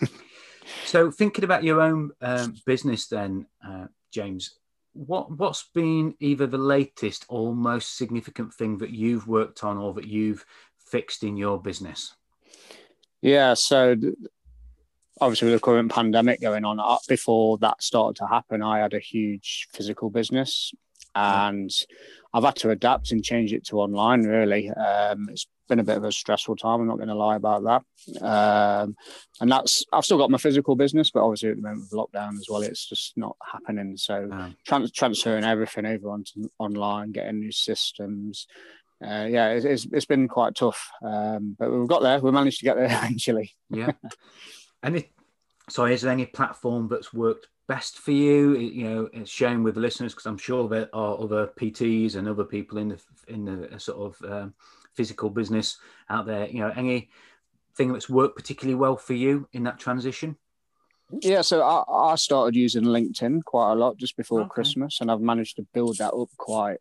So, 0.84 1.10
thinking 1.10 1.44
about 1.44 1.64
your 1.64 1.80
own 1.80 2.10
um, 2.20 2.56
business, 2.66 3.06
then, 3.06 3.46
uh, 3.66 3.86
James, 4.12 4.58
what 4.92 5.30
what's 5.30 5.68
been 5.74 6.14
either 6.20 6.46
the 6.46 6.58
latest 6.58 7.26
or 7.28 7.54
most 7.54 7.96
significant 7.96 8.54
thing 8.54 8.78
that 8.78 8.90
you've 8.90 9.28
worked 9.28 9.62
on 9.62 9.76
or 9.76 9.92
that 9.94 10.06
you've 10.06 10.44
fixed 10.78 11.22
in 11.22 11.36
your 11.36 11.60
business? 11.60 12.14
Yeah, 13.22 13.54
so 13.54 13.96
obviously 15.20 15.50
with 15.50 15.60
the 15.60 15.64
current 15.64 15.90
pandemic 15.90 16.40
going 16.40 16.64
on, 16.64 16.80
uh, 16.80 16.98
before 17.08 17.58
that 17.58 17.82
started 17.82 18.16
to 18.16 18.26
happen, 18.26 18.62
I 18.62 18.78
had 18.78 18.94
a 18.94 19.00
huge 19.00 19.68
physical 19.72 20.10
business, 20.10 20.72
and 21.14 21.70
I've 22.32 22.44
had 22.44 22.56
to 22.56 22.70
adapt 22.70 23.12
and 23.12 23.24
change 23.24 23.52
it 23.52 23.66
to 23.66 23.80
online. 23.80 24.22
Really, 24.22 24.70
um, 24.70 25.28
it's 25.30 25.46
been 25.68 25.80
a 25.80 25.84
bit 25.84 25.96
of 25.96 26.04
a 26.04 26.12
stressful 26.12 26.56
time. 26.56 26.80
I'm 26.80 26.86
not 26.86 26.96
going 26.96 27.08
to 27.08 27.14
lie 27.14 27.36
about 27.36 27.64
that. 27.64 28.22
Um, 28.22 28.96
and 29.40 29.50
that's 29.50 29.84
I've 29.92 30.04
still 30.04 30.18
got 30.18 30.30
my 30.30 30.38
physical 30.38 30.76
business, 30.76 31.10
but 31.10 31.24
obviously 31.24 31.50
at 31.50 31.56
the 31.56 31.62
moment 31.62 31.82
with 31.90 31.98
lockdown 31.98 32.38
as 32.38 32.46
well, 32.48 32.62
it's 32.62 32.88
just 32.88 33.16
not 33.16 33.36
happening. 33.52 33.96
So 33.96 34.52
trans- 34.66 34.92
transferring 34.92 35.44
everything 35.44 35.86
over 35.86 36.10
onto 36.10 36.48
online, 36.58 37.12
getting 37.12 37.40
new 37.40 37.52
systems. 37.52 38.46
Uh, 39.04 39.26
yeah, 39.28 39.50
it's, 39.50 39.64
it's, 39.64 39.86
it's 39.92 40.06
been 40.06 40.26
quite 40.26 40.54
tough, 40.54 40.88
um, 41.02 41.54
but 41.58 41.70
we've 41.70 41.88
got 41.88 42.02
there. 42.02 42.18
We 42.18 42.30
managed 42.30 42.60
to 42.60 42.64
get 42.64 42.76
there 42.76 42.86
eventually. 42.90 43.52
yeah. 43.68 43.92
And 44.82 44.96
it, 44.96 45.10
sorry, 45.68 45.94
is 45.94 46.02
there 46.02 46.12
any 46.12 46.26
platform 46.26 46.88
that's 46.88 47.12
worked 47.12 47.48
best 47.68 47.98
for 47.98 48.12
you? 48.12 48.56
You 48.56 48.84
know, 48.84 49.08
it's 49.12 49.30
sharing 49.30 49.62
with 49.62 49.74
the 49.74 49.80
listeners 49.80 50.12
because 50.12 50.26
I'm 50.26 50.38
sure 50.38 50.68
there 50.68 50.88
are 50.92 51.20
other 51.20 51.48
PTs 51.48 52.16
and 52.16 52.28
other 52.28 52.44
people 52.44 52.78
in 52.78 52.88
the 52.88 53.00
in 53.28 53.44
the 53.44 53.80
sort 53.80 54.16
of 54.22 54.30
um, 54.30 54.54
physical 54.96 55.30
business 55.30 55.78
out 56.08 56.26
there. 56.26 56.48
You 56.48 56.60
know, 56.60 56.72
any 56.74 57.10
thing 57.76 57.92
that's 57.92 58.08
worked 58.08 58.36
particularly 58.36 58.74
well 58.74 58.96
for 58.96 59.14
you 59.14 59.48
in 59.52 59.64
that 59.64 59.78
transition? 59.78 60.36
Yeah, 61.20 61.42
so 61.42 61.62
I, 61.62 62.12
I 62.12 62.14
started 62.16 62.56
using 62.56 62.82
LinkedIn 62.82 63.44
quite 63.44 63.72
a 63.72 63.76
lot 63.76 63.96
just 63.96 64.16
before 64.16 64.40
okay. 64.40 64.48
Christmas, 64.50 65.00
and 65.00 65.10
I've 65.10 65.20
managed 65.20 65.56
to 65.56 65.66
build 65.72 65.98
that 65.98 66.12
up 66.12 66.28
quite 66.36 66.78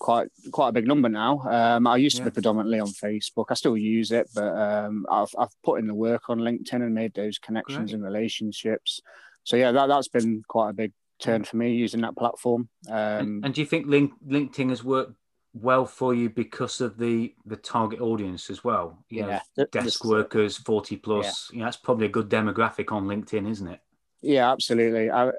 quite 0.00 0.28
quite 0.52 0.68
a 0.68 0.72
big 0.72 0.86
number 0.86 1.08
now. 1.08 1.40
Um, 1.48 1.86
I 1.86 1.96
used 1.96 2.16
to 2.16 2.22
yeah. 2.22 2.30
be 2.30 2.34
predominantly 2.34 2.80
on 2.80 2.88
Facebook. 2.88 3.46
I 3.50 3.54
still 3.54 3.76
use 3.76 4.10
it, 4.10 4.28
but 4.34 4.56
um, 4.56 5.06
I've 5.10 5.32
I've 5.38 5.62
put 5.62 5.78
in 5.78 5.86
the 5.86 5.94
work 5.94 6.28
on 6.28 6.38
LinkedIn 6.38 6.74
and 6.74 6.94
made 6.94 7.14
those 7.14 7.38
connections 7.38 7.90
Great. 7.90 7.94
and 7.94 8.02
relationships. 8.02 9.00
So 9.44 9.56
yeah, 9.56 9.70
that 9.72 9.86
that's 9.86 10.08
been 10.08 10.42
quite 10.48 10.70
a 10.70 10.74
big 10.74 10.92
turn 11.20 11.44
for 11.44 11.56
me 11.56 11.74
using 11.74 12.00
that 12.02 12.16
platform. 12.16 12.68
Um, 12.88 12.96
and, 12.96 13.44
and, 13.44 13.54
do 13.54 13.60
you 13.60 13.66
think 13.66 13.86
link, 13.86 14.12
LinkedIn 14.26 14.70
has 14.70 14.84
worked 14.84 15.14
well 15.62 15.86
for 15.86 16.14
you 16.14 16.30
because 16.30 16.80
of 16.80 16.98
the 16.98 17.34
the 17.46 17.56
target 17.56 18.00
audience 18.00 18.50
as 18.50 18.62
well? 18.64 19.04
You 19.08 19.26
yeah, 19.26 19.40
know, 19.56 19.66
desk 19.66 20.04
workers, 20.04 20.56
forty 20.56 20.96
plus. 20.96 21.50
Yeah. 21.50 21.54
You 21.54 21.58
know, 21.60 21.64
that's 21.66 21.76
probably 21.76 22.06
a 22.06 22.10
good 22.10 22.28
demographic 22.28 22.92
on 22.92 23.06
LinkedIn, 23.06 23.48
isn't 23.48 23.68
it? 23.68 23.80
Yeah, 24.20 24.50
absolutely. 24.50 25.10
I, 25.10 25.30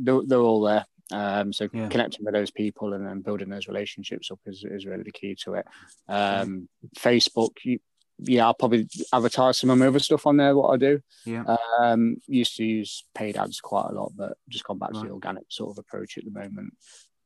they're, 0.00 0.22
they're 0.26 0.38
all 0.40 0.62
there. 0.62 0.86
Um, 1.12 1.52
so 1.52 1.68
yeah. 1.72 1.88
connecting 1.88 2.24
with 2.24 2.34
those 2.34 2.50
people 2.50 2.94
and 2.94 3.06
then 3.06 3.20
building 3.20 3.48
those 3.48 3.68
relationships 3.68 4.30
up 4.30 4.40
is, 4.46 4.64
is 4.68 4.86
really 4.86 5.02
the 5.02 5.12
key 5.12 5.36
to 5.44 5.54
it. 5.54 5.66
Um, 6.08 6.68
Facebook, 6.98 7.50
you, 7.62 7.78
yeah, 8.18 8.46
I'll 8.46 8.54
probably 8.54 8.88
advertise 9.12 9.58
some 9.58 9.70
of 9.70 9.78
my 9.78 9.86
other 9.86 9.98
stuff 9.98 10.26
on 10.26 10.36
there. 10.36 10.56
What 10.56 10.70
I 10.70 10.76
do, 10.76 11.00
yeah. 11.26 11.56
Um, 11.80 12.16
used 12.26 12.56
to 12.56 12.64
use 12.64 13.04
paid 13.14 13.36
ads 13.36 13.60
quite 13.60 13.90
a 13.90 13.94
lot, 13.94 14.12
but 14.16 14.36
just 14.48 14.64
gone 14.64 14.78
back 14.78 14.92
right. 14.92 15.02
to 15.02 15.08
the 15.08 15.12
organic 15.12 15.44
sort 15.48 15.72
of 15.72 15.78
approach 15.78 16.16
at 16.16 16.24
the 16.24 16.30
moment. 16.30 16.74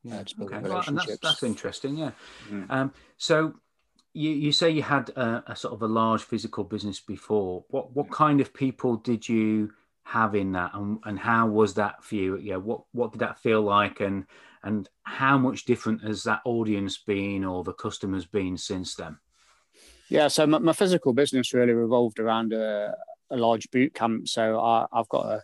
Yeah, 0.05 0.23
okay. 0.41 0.59
Well, 0.61 0.83
and 0.87 0.99
that's, 0.99 1.19
that's 1.19 1.43
interesting. 1.43 1.97
Yeah. 1.97 2.13
Mm. 2.51 2.71
Um, 2.71 2.93
so 3.17 3.55
you, 4.13 4.31
you 4.31 4.53
say 4.53 4.71
you 4.71 4.83
had 4.83 5.11
a, 5.11 5.43
a, 5.49 5.57
sort 5.57 5.75
of 5.75 5.83
a 5.83 5.87
large 5.87 6.23
physical 6.23 6.65
business 6.65 7.01
before. 7.01 7.65
What 7.69 7.95
what 7.95 8.11
kind 8.11 8.41
of 8.41 8.55
people 8.55 8.97
did 8.97 9.29
you 9.29 9.73
have 10.05 10.35
in 10.35 10.53
that, 10.53 10.71
and, 10.75 10.99
and 11.05 11.19
how 11.19 11.49
was 11.49 11.75
that 11.75 12.03
for 12.05 12.15
you? 12.15 12.39
Yeah, 12.39 12.57
what 12.57 12.83
what 12.93 13.13
did 13.13 13.21
that 13.21 13.39
feel 13.41 13.63
like, 13.63 14.01
and 14.01 14.25
and 14.63 14.89
how 15.03 15.37
much 15.37 15.65
different 15.65 16.03
has 16.03 16.25
that 16.25 16.41
audience 16.45 16.99
been, 16.99 17.45
or 17.45 17.65
the 17.65 17.73
customers 17.73 18.25
been 18.25 18.57
since 18.57 18.95
then? 18.95 19.19
Yeah, 20.09 20.29
so 20.29 20.47
my, 20.47 20.59
my 20.59 20.73
physical 20.73 21.13
business 21.13 21.53
really 21.53 21.75
revolved 21.75 22.19
around 22.19 22.53
a, 22.53 22.95
a 23.31 23.37
large 23.37 23.71
boot 23.71 23.95
camp. 23.95 24.29
So 24.29 24.59
I, 24.59 24.87
have 24.93 25.09
got 25.09 25.27
a, 25.27 25.43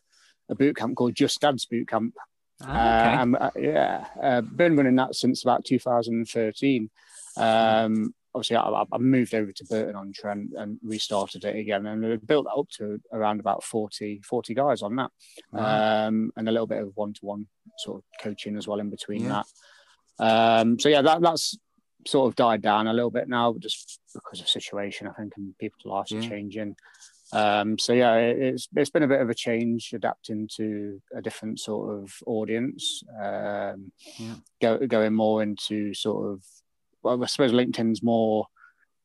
a 0.49 0.55
boot 0.55 0.77
camp 0.77 0.97
called 0.97 1.15
Just 1.15 1.41
Dads 1.41 1.67
Boot 1.67 1.89
Camp. 1.89 2.15
Ah, 2.63 3.23
okay. 3.23 3.37
uh, 3.39 3.51
yeah, 3.57 4.07
uh, 4.23 4.41
been 4.41 4.77
running 4.77 4.97
that 4.97 5.15
since 5.15 5.43
about 5.43 5.65
2013. 5.65 6.91
Um, 7.37 8.15
obviously, 8.35 8.57
I, 8.57 8.85
I, 8.93 8.99
moved 8.99 9.35
over 9.35 9.53
to 9.53 9.65
Burton 9.65 9.97
on 9.97 10.13
Trent 10.13 10.51
and 10.57 10.79
restarted 10.83 11.45
it 11.45 11.57
again, 11.57 11.87
and 11.87 12.03
we 12.03 12.17
built 12.17 12.47
that 12.47 12.59
up 12.59 12.69
to 12.79 13.01
around 13.13 13.41
about 13.41 13.65
40, 13.65 14.21
40 14.25 14.55
guys 14.55 14.83
on 14.83 14.97
that, 14.97 15.11
um, 15.53 16.31
and 16.37 16.49
a 16.49 16.53
little 16.53 16.67
bit 16.67 16.83
of 16.83 16.93
one-to-one 16.95 17.47
sort 17.79 17.99
of 17.99 18.05
coaching 18.23 18.57
as 18.57 18.69
well 18.69 18.81
in 18.81 18.91
between 18.91 19.25
yeah. 19.25 19.43
that. 20.19 20.61
Um, 20.61 20.79
so 20.79 20.89
yeah, 20.89 21.03
that, 21.03 21.21
that's 21.21 21.59
sort 22.07 22.29
of 22.29 22.37
died 22.37 22.63
down 22.63 22.87
a 22.87 22.93
little 22.93 23.11
bit 23.11 23.29
now, 23.29 23.55
just 23.59 24.01
because 24.13 24.41
of 24.41 24.49
situation, 24.49 25.07
I 25.07 25.13
think, 25.13 25.33
and 25.37 25.57
people's 25.59 25.85
lives 25.85 26.13
yeah. 26.13 26.19
are 26.19 26.29
changing. 26.29 26.77
Um, 27.33 27.79
so 27.79 27.93
yeah, 27.93 28.17
it's 28.17 28.69
it's 28.77 28.91
been 28.91 29.03
a 29.03 29.09
bit 29.09 29.21
of 29.21 29.31
a 29.31 29.35
change 29.35 29.93
adapting 29.93 30.49
to 30.57 31.01
a 31.15 31.23
different 31.23 31.61
sort 31.61 31.95
of 31.95 32.13
audience. 32.27 33.03
Um, 33.21 33.93
yeah. 34.19 34.35
go, 34.61 34.79
going 34.87 35.15
more 35.15 35.43
into 35.43 35.95
sort 35.95 36.33
of, 36.33 36.45
well, 37.03 37.23
I 37.23 37.27
suppose 37.27 37.53
LinkedIn's 37.53 38.03
more. 38.03 38.47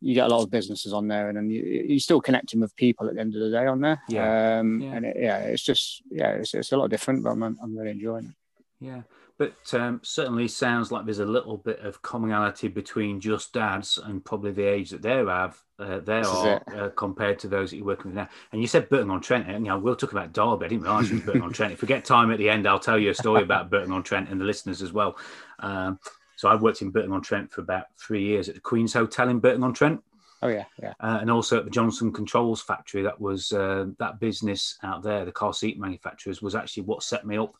You 0.01 0.13
get 0.13 0.27
a 0.27 0.33
lot 0.33 0.43
of 0.43 0.51
businesses 0.51 0.93
on 0.93 1.09
there, 1.09 1.27
and 1.27 1.37
then 1.37 1.49
you, 1.49 1.61
you're 1.61 1.99
still 1.99 2.21
connecting 2.21 2.61
with 2.61 2.75
people 2.77 3.09
at 3.09 3.15
the 3.15 3.21
end 3.21 3.35
of 3.35 3.41
the 3.41 3.51
day 3.51 3.65
on 3.65 3.81
there. 3.81 4.01
Yeah, 4.07 4.59
um, 4.59 4.79
yeah. 4.79 4.93
and 4.93 5.05
it, 5.05 5.17
yeah, 5.19 5.37
it's 5.39 5.63
just 5.63 6.01
yeah, 6.09 6.31
it's, 6.31 6.53
it's 6.53 6.71
a 6.71 6.77
lot 6.77 6.89
different, 6.89 7.23
but 7.23 7.31
I'm 7.31 7.43
I'm 7.43 7.77
really 7.77 7.91
enjoying 7.91 8.25
it. 8.25 8.35
Yeah, 8.79 9.01
but 9.39 9.73
um, 9.73 9.99
certainly 10.03 10.47
sounds 10.47 10.91
like 10.91 11.05
there's 11.05 11.19
a 11.19 11.25
little 11.25 11.57
bit 11.57 11.79
of 11.79 12.01
commonality 12.03 12.67
between 12.67 13.19
just 13.19 13.53
dads 13.53 13.97
and 13.97 14.23
probably 14.23 14.51
the 14.51 14.65
age 14.65 14.91
that 14.91 15.01
they 15.01 15.15
have 15.15 15.59
uh, 15.79 15.99
they 16.01 16.19
are 16.19 16.61
uh, 16.75 16.89
compared 16.89 17.39
to 17.39 17.47
those 17.47 17.69
that 17.69 17.77
you're 17.77 17.85
working 17.85 18.11
with 18.11 18.15
now. 18.15 18.27
And 18.51 18.61
you 18.61 18.67
said 18.67 18.89
Burton 18.89 19.09
on 19.09 19.21
Trent, 19.21 19.49
and 19.49 19.65
you 19.65 19.71
know, 19.71 19.79
we'll 19.79 19.95
talk 19.95 20.11
about 20.11 20.33
Derby. 20.33 20.65
I 20.65 20.67
didn't 20.67 20.83
realise 20.83 21.09
was 21.09 21.21
Burton 21.21 21.41
on 21.41 21.53
Trent. 21.53 21.71
If 21.71 21.81
we 21.81 21.87
get 21.87 22.03
time 22.03 22.31
at 22.31 22.37
the 22.37 22.49
end, 22.49 22.67
I'll 22.67 22.79
tell 22.79 22.99
you 22.99 23.11
a 23.11 23.15
story 23.15 23.43
about 23.43 23.69
Burton 23.69 23.93
on 23.93 24.03
Trent 24.03 24.29
and 24.29 24.41
the 24.41 24.45
listeners 24.45 24.81
as 24.81 24.91
well. 24.91 25.17
Um, 25.59 25.99
so 26.35 26.49
I 26.49 26.55
worked 26.55 26.81
in 26.81 26.91
Burton 26.91 27.13
on 27.13 27.21
Trent 27.21 27.49
for 27.49 27.61
about 27.61 27.85
three 27.97 28.23
years 28.23 28.49
at 28.49 28.55
the 28.55 28.61
Queen's 28.61 28.93
Hotel 28.93 29.29
in 29.29 29.39
Burton 29.39 29.63
on 29.63 29.73
Trent. 29.73 30.03
Oh 30.41 30.49
yeah, 30.49 30.65
yeah. 30.81 30.93
Uh, 30.99 31.19
and 31.21 31.31
also 31.31 31.57
at 31.57 31.65
the 31.65 31.71
Johnson 31.71 32.11
Controls 32.11 32.61
factory. 32.61 33.01
That 33.01 33.19
was 33.19 33.53
uh, 33.53 33.87
that 33.99 34.19
business 34.19 34.77
out 34.83 35.01
there. 35.01 35.23
The 35.23 35.31
car 35.31 35.53
seat 35.53 35.79
manufacturers 35.79 36.41
was 36.41 36.55
actually 36.55 36.83
what 36.83 37.03
set 37.03 37.25
me 37.25 37.37
up 37.37 37.55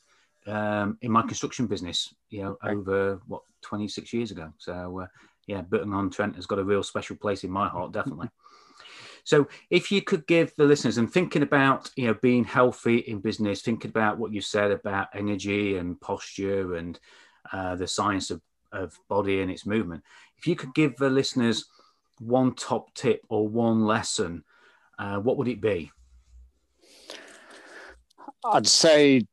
um, 0.50 0.98
in 1.02 1.12
my 1.12 1.22
construction 1.22 1.68
business. 1.68 2.14
You 2.30 2.44
know, 2.44 2.58
okay. 2.64 2.74
over 2.74 3.22
what 3.28 3.44
26 3.62 4.14
years 4.14 4.32
ago. 4.32 4.52
So 4.58 5.02
uh, 5.02 5.08
yeah, 5.48 5.62
Burton 5.62 5.94
on 5.94 6.10
Trent 6.10 6.36
has 6.36 6.46
got 6.46 6.60
a 6.60 6.64
real 6.64 6.84
special 6.84 7.16
place 7.16 7.44
in 7.44 7.52
my 7.52 7.68
heart, 7.68 7.92
definitely. 7.92 8.30
So, 9.26 9.48
if 9.70 9.92
you 9.92 10.02
could 10.02 10.26
give 10.26 10.56
the 10.56 10.64
listeners 10.64 10.98
and 10.98 11.12
thinking 11.12 11.44
about 11.44 11.92
you 11.96 12.08
know 12.08 12.16
being 12.16 12.46
healthy 12.46 13.00
in 13.00 13.20
business, 13.20 13.62
thinking 13.62 13.90
about 13.90 14.18
what 14.18 14.34
you 14.34 14.42
said 14.42 14.72
about 14.72 15.10
energy 15.14 15.78
and 15.78 16.00
posture 16.02 16.76
and 16.76 17.00
uh, 17.52 17.76
the 17.76 17.86
science 17.86 18.32
of, 18.32 18.42
of 18.72 18.98
body 19.08 19.42
and 19.42 19.52
its 19.52 19.68
movement, 19.68 20.04
if 20.38 20.48
you 20.48 20.56
could 20.56 20.74
give 20.74 20.96
the 20.96 21.10
listeners 21.10 21.66
one 22.20 22.56
top 22.56 22.94
tip 22.96 23.22
or 23.30 23.48
one 23.48 23.86
lesson, 23.86 24.44
uh, 24.98 25.18
what 25.18 25.38
would 25.38 25.50
it 25.50 25.62
be? 25.62 25.92
I'd 28.44 28.68
say 28.68 29.28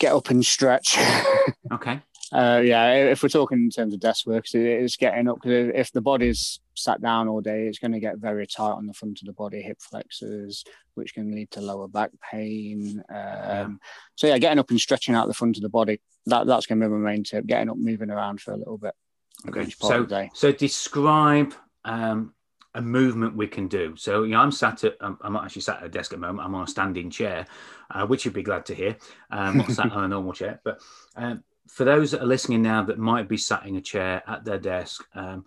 get 0.00 0.12
up 0.12 0.30
and 0.30 0.44
stretch. 0.44 0.98
okay. 1.72 2.00
Uh, 2.32 2.60
yeah, 2.64 2.92
if 2.92 3.22
we're 3.22 3.28
talking 3.28 3.58
in 3.58 3.70
terms 3.70 3.92
of 3.92 4.00
desk 4.00 4.26
work, 4.26 4.44
it's 4.54 4.96
getting 4.96 5.28
up 5.28 5.38
because 5.42 5.72
if 5.74 5.90
the 5.90 6.00
body's 6.00 6.60
sat 6.76 7.00
down 7.02 7.26
all 7.26 7.40
day, 7.40 7.66
it's 7.66 7.80
going 7.80 7.92
to 7.92 7.98
get 8.00 8.18
very 8.18 8.46
tight 8.46 8.70
on 8.70 8.86
the 8.86 8.92
front 8.92 9.20
of 9.20 9.26
the 9.26 9.32
body, 9.32 9.60
hip 9.60 9.78
flexors, 9.80 10.64
which 10.94 11.14
can 11.14 11.32
lead 11.32 11.50
to 11.50 11.60
lower 11.60 11.88
back 11.88 12.10
pain. 12.30 13.02
Um, 13.08 13.16
yeah. 13.16 13.68
So 14.14 14.26
yeah, 14.28 14.38
getting 14.38 14.60
up 14.60 14.70
and 14.70 14.80
stretching 14.80 15.16
out 15.16 15.26
the 15.26 15.34
front 15.34 15.56
of 15.56 15.62
the 15.62 15.68
body 15.68 16.00
that 16.26 16.46
that's 16.46 16.66
going 16.66 16.80
to 16.80 16.88
be 16.88 16.94
my 16.94 17.10
main 17.10 17.24
tip. 17.24 17.46
Getting 17.46 17.70
up, 17.70 17.76
moving 17.76 18.10
around 18.10 18.40
for 18.40 18.52
a 18.52 18.56
little 18.56 18.78
bit. 18.78 18.94
Okay, 19.48 19.70
so 19.70 20.28
so 20.34 20.52
describe 20.52 21.54
um, 21.84 22.34
a 22.74 22.82
movement 22.82 23.36
we 23.36 23.46
can 23.46 23.68
do. 23.68 23.96
So 23.96 24.22
you 24.22 24.32
know, 24.32 24.40
I'm 24.40 24.52
sat 24.52 24.84
at 24.84 24.96
I'm, 25.00 25.18
I'm, 25.22 25.32
not 25.32 25.44
actually 25.44 25.62
sat 25.62 25.78
at 25.78 25.86
a 25.86 25.88
desk 25.88 26.12
at 26.12 26.20
the 26.20 26.26
moment. 26.26 26.46
I'm 26.46 26.54
on 26.54 26.64
a 26.64 26.68
standing 26.68 27.10
chair, 27.10 27.46
uh, 27.90 28.06
which 28.06 28.24
you'd 28.24 28.34
be 28.34 28.42
glad 28.42 28.66
to 28.66 28.74
hear. 28.74 28.96
Um, 29.30 29.58
not 29.58 29.70
sat 29.72 29.92
on 29.92 30.04
a 30.04 30.08
normal 30.08 30.32
chair, 30.32 30.60
but 30.64 30.80
um, 31.16 31.42
for 31.68 31.84
those 31.84 32.10
that 32.10 32.22
are 32.22 32.26
listening 32.26 32.62
now 32.62 32.82
that 32.84 32.98
might 32.98 33.28
be 33.28 33.36
sat 33.36 33.66
in 33.66 33.76
a 33.76 33.80
chair 33.80 34.22
at 34.26 34.44
their 34.44 34.58
desk, 34.58 35.04
um, 35.14 35.44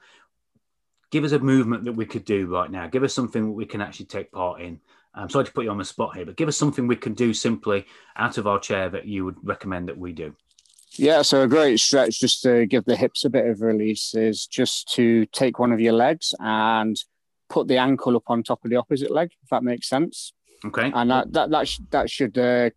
give 1.12 1.24
us 1.24 1.32
a 1.32 1.40
movement 1.40 1.86
that 1.86 1.94
we 1.94 2.06
could 2.06 2.26
do 2.26 2.48
right 2.48 2.72
now. 2.72 2.88
Give 2.88 3.04
us 3.04 3.14
something 3.14 3.54
we 3.54 3.66
can 3.66 3.82
actually 3.82 4.08
take 4.08 4.32
part 4.32 4.62
in. 4.62 4.80
I'm 5.16 5.30
sorry 5.30 5.46
to 5.46 5.52
put 5.52 5.66
you 5.66 5.72
on 5.72 5.78
the 5.78 5.86
spot 5.86 6.16
here, 6.16 6.26
but 6.26 6.38
give 6.38 6.48
us 6.48 6.58
something 6.58 6.88
we 6.88 6.96
can 6.96 7.14
do 7.14 7.34
simply 7.34 7.86
out 8.16 8.38
of 8.38 8.48
our 8.48 8.60
chair 8.60 8.90
that 8.90 9.06
you 9.06 9.26
would 9.26 9.38
recommend 9.44 9.90
that 9.90 9.98
we 9.98 10.12
do. 10.12 10.36
Yeah, 10.96 11.24
so 11.24 11.42
a 11.42 11.48
great 11.48 11.80
stretch 11.80 12.20
just 12.20 12.44
to 12.44 12.66
give 12.68 12.86
the 12.86 12.96
hips 12.96 13.26
a 13.26 13.30
bit 13.30 13.48
of 13.48 13.62
release 13.62 14.14
is 14.14 14.46
just 14.46 14.92
to 14.94 15.26
take 15.28 15.60
one 15.60 15.72
of 15.72 15.80
your 15.80 15.94
legs 15.94 16.36
and 16.40 16.96
put 17.54 17.68
the 17.68 17.78
ankle 17.78 18.16
up 18.16 18.24
on 18.28 18.42
top 18.42 18.66
of 18.66 18.72
the 18.72 18.78
opposite 18.78 19.12
leg, 19.12 19.32
if 19.44 19.50
that 19.50 19.64
makes 19.64 19.88
sense. 19.88 20.34
Okay. 20.66 20.92
And 20.94 21.12
that 21.12 21.32
that 21.34 21.52
that, 21.52 21.68
sh- 21.68 21.80
that 21.92 22.10
should 22.10 22.38
uh, 22.38 22.72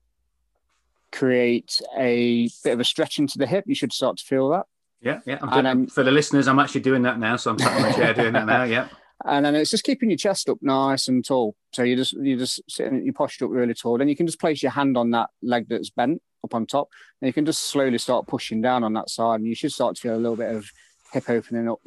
create 1.13 1.81
a 1.97 2.49
bit 2.63 2.75
of 2.75 2.81
a 2.81 2.85
stretch 2.85 3.19
into 3.19 3.39
the 3.39 3.47
hip. 3.47 3.65
You 3.67 3.75
should 3.75 3.93
start 3.93 4.19
to 4.19 4.25
feel 4.25 4.51
that. 4.51 4.67
Yeah, 5.01 5.21
yeah. 5.25 5.39
I'm 5.41 5.65
doing, 5.65 5.87
for 5.87 6.03
the 6.03 6.11
listeners, 6.11 6.47
I'm 6.47 6.59
actually 6.59 6.83
doing 6.83 7.03
that 7.03 7.19
now. 7.19 7.37
So 7.37 7.53
I'm 7.53 7.59
sat 7.59 7.77
in 7.77 7.83
my 7.83 7.93
chair 7.93 8.13
doing 8.15 8.33
that 8.35 8.47
now. 8.47 8.65
Yeah. 8.65 8.89
And 9.25 9.47
then 9.47 9.55
it's 9.55 9.71
just 9.71 9.85
keeping 9.85 10.11
your 10.11 10.19
chest 10.19 10.51
up 10.51 10.59
nice 10.61 11.09
and 11.09 11.25
tall. 11.25 11.57
So 11.73 11.83
you 11.83 11.97
just 11.97 12.13
you 12.13 12.37
just 12.37 12.61
sitting, 12.69 13.03
you 13.03 13.15
posture 13.15 13.47
up 13.47 13.51
really 13.51 13.73
tall. 13.73 13.97
Then 13.97 14.09
you 14.09 14.15
can 14.15 14.27
just 14.27 14.39
place 14.39 14.63
your 14.63 14.73
hand 14.73 14.99
on 14.99 15.13
that 15.13 15.31
leg 15.41 15.71
that's 15.71 15.89
bent 15.89 16.21
up 16.45 16.55
on 16.55 16.67
top, 16.67 16.91
and 17.21 17.27
you 17.27 17.33
can 17.33 17.47
just 17.47 17.63
slowly 17.63 17.97
start 17.97 18.27
pushing 18.27 18.61
down 18.61 18.85
on 18.85 18.93
that 18.93 19.09
side, 19.09 19.41
and 19.41 19.49
you 19.49 19.55
should 19.55 19.73
start 19.73 19.97
to 19.97 20.03
feel 20.03 20.15
a 20.15 20.21
little 20.21 20.37
bit 20.37 20.55
of 20.55 20.71
hip 21.15 21.31
opening 21.31 21.67
up. 21.67 21.81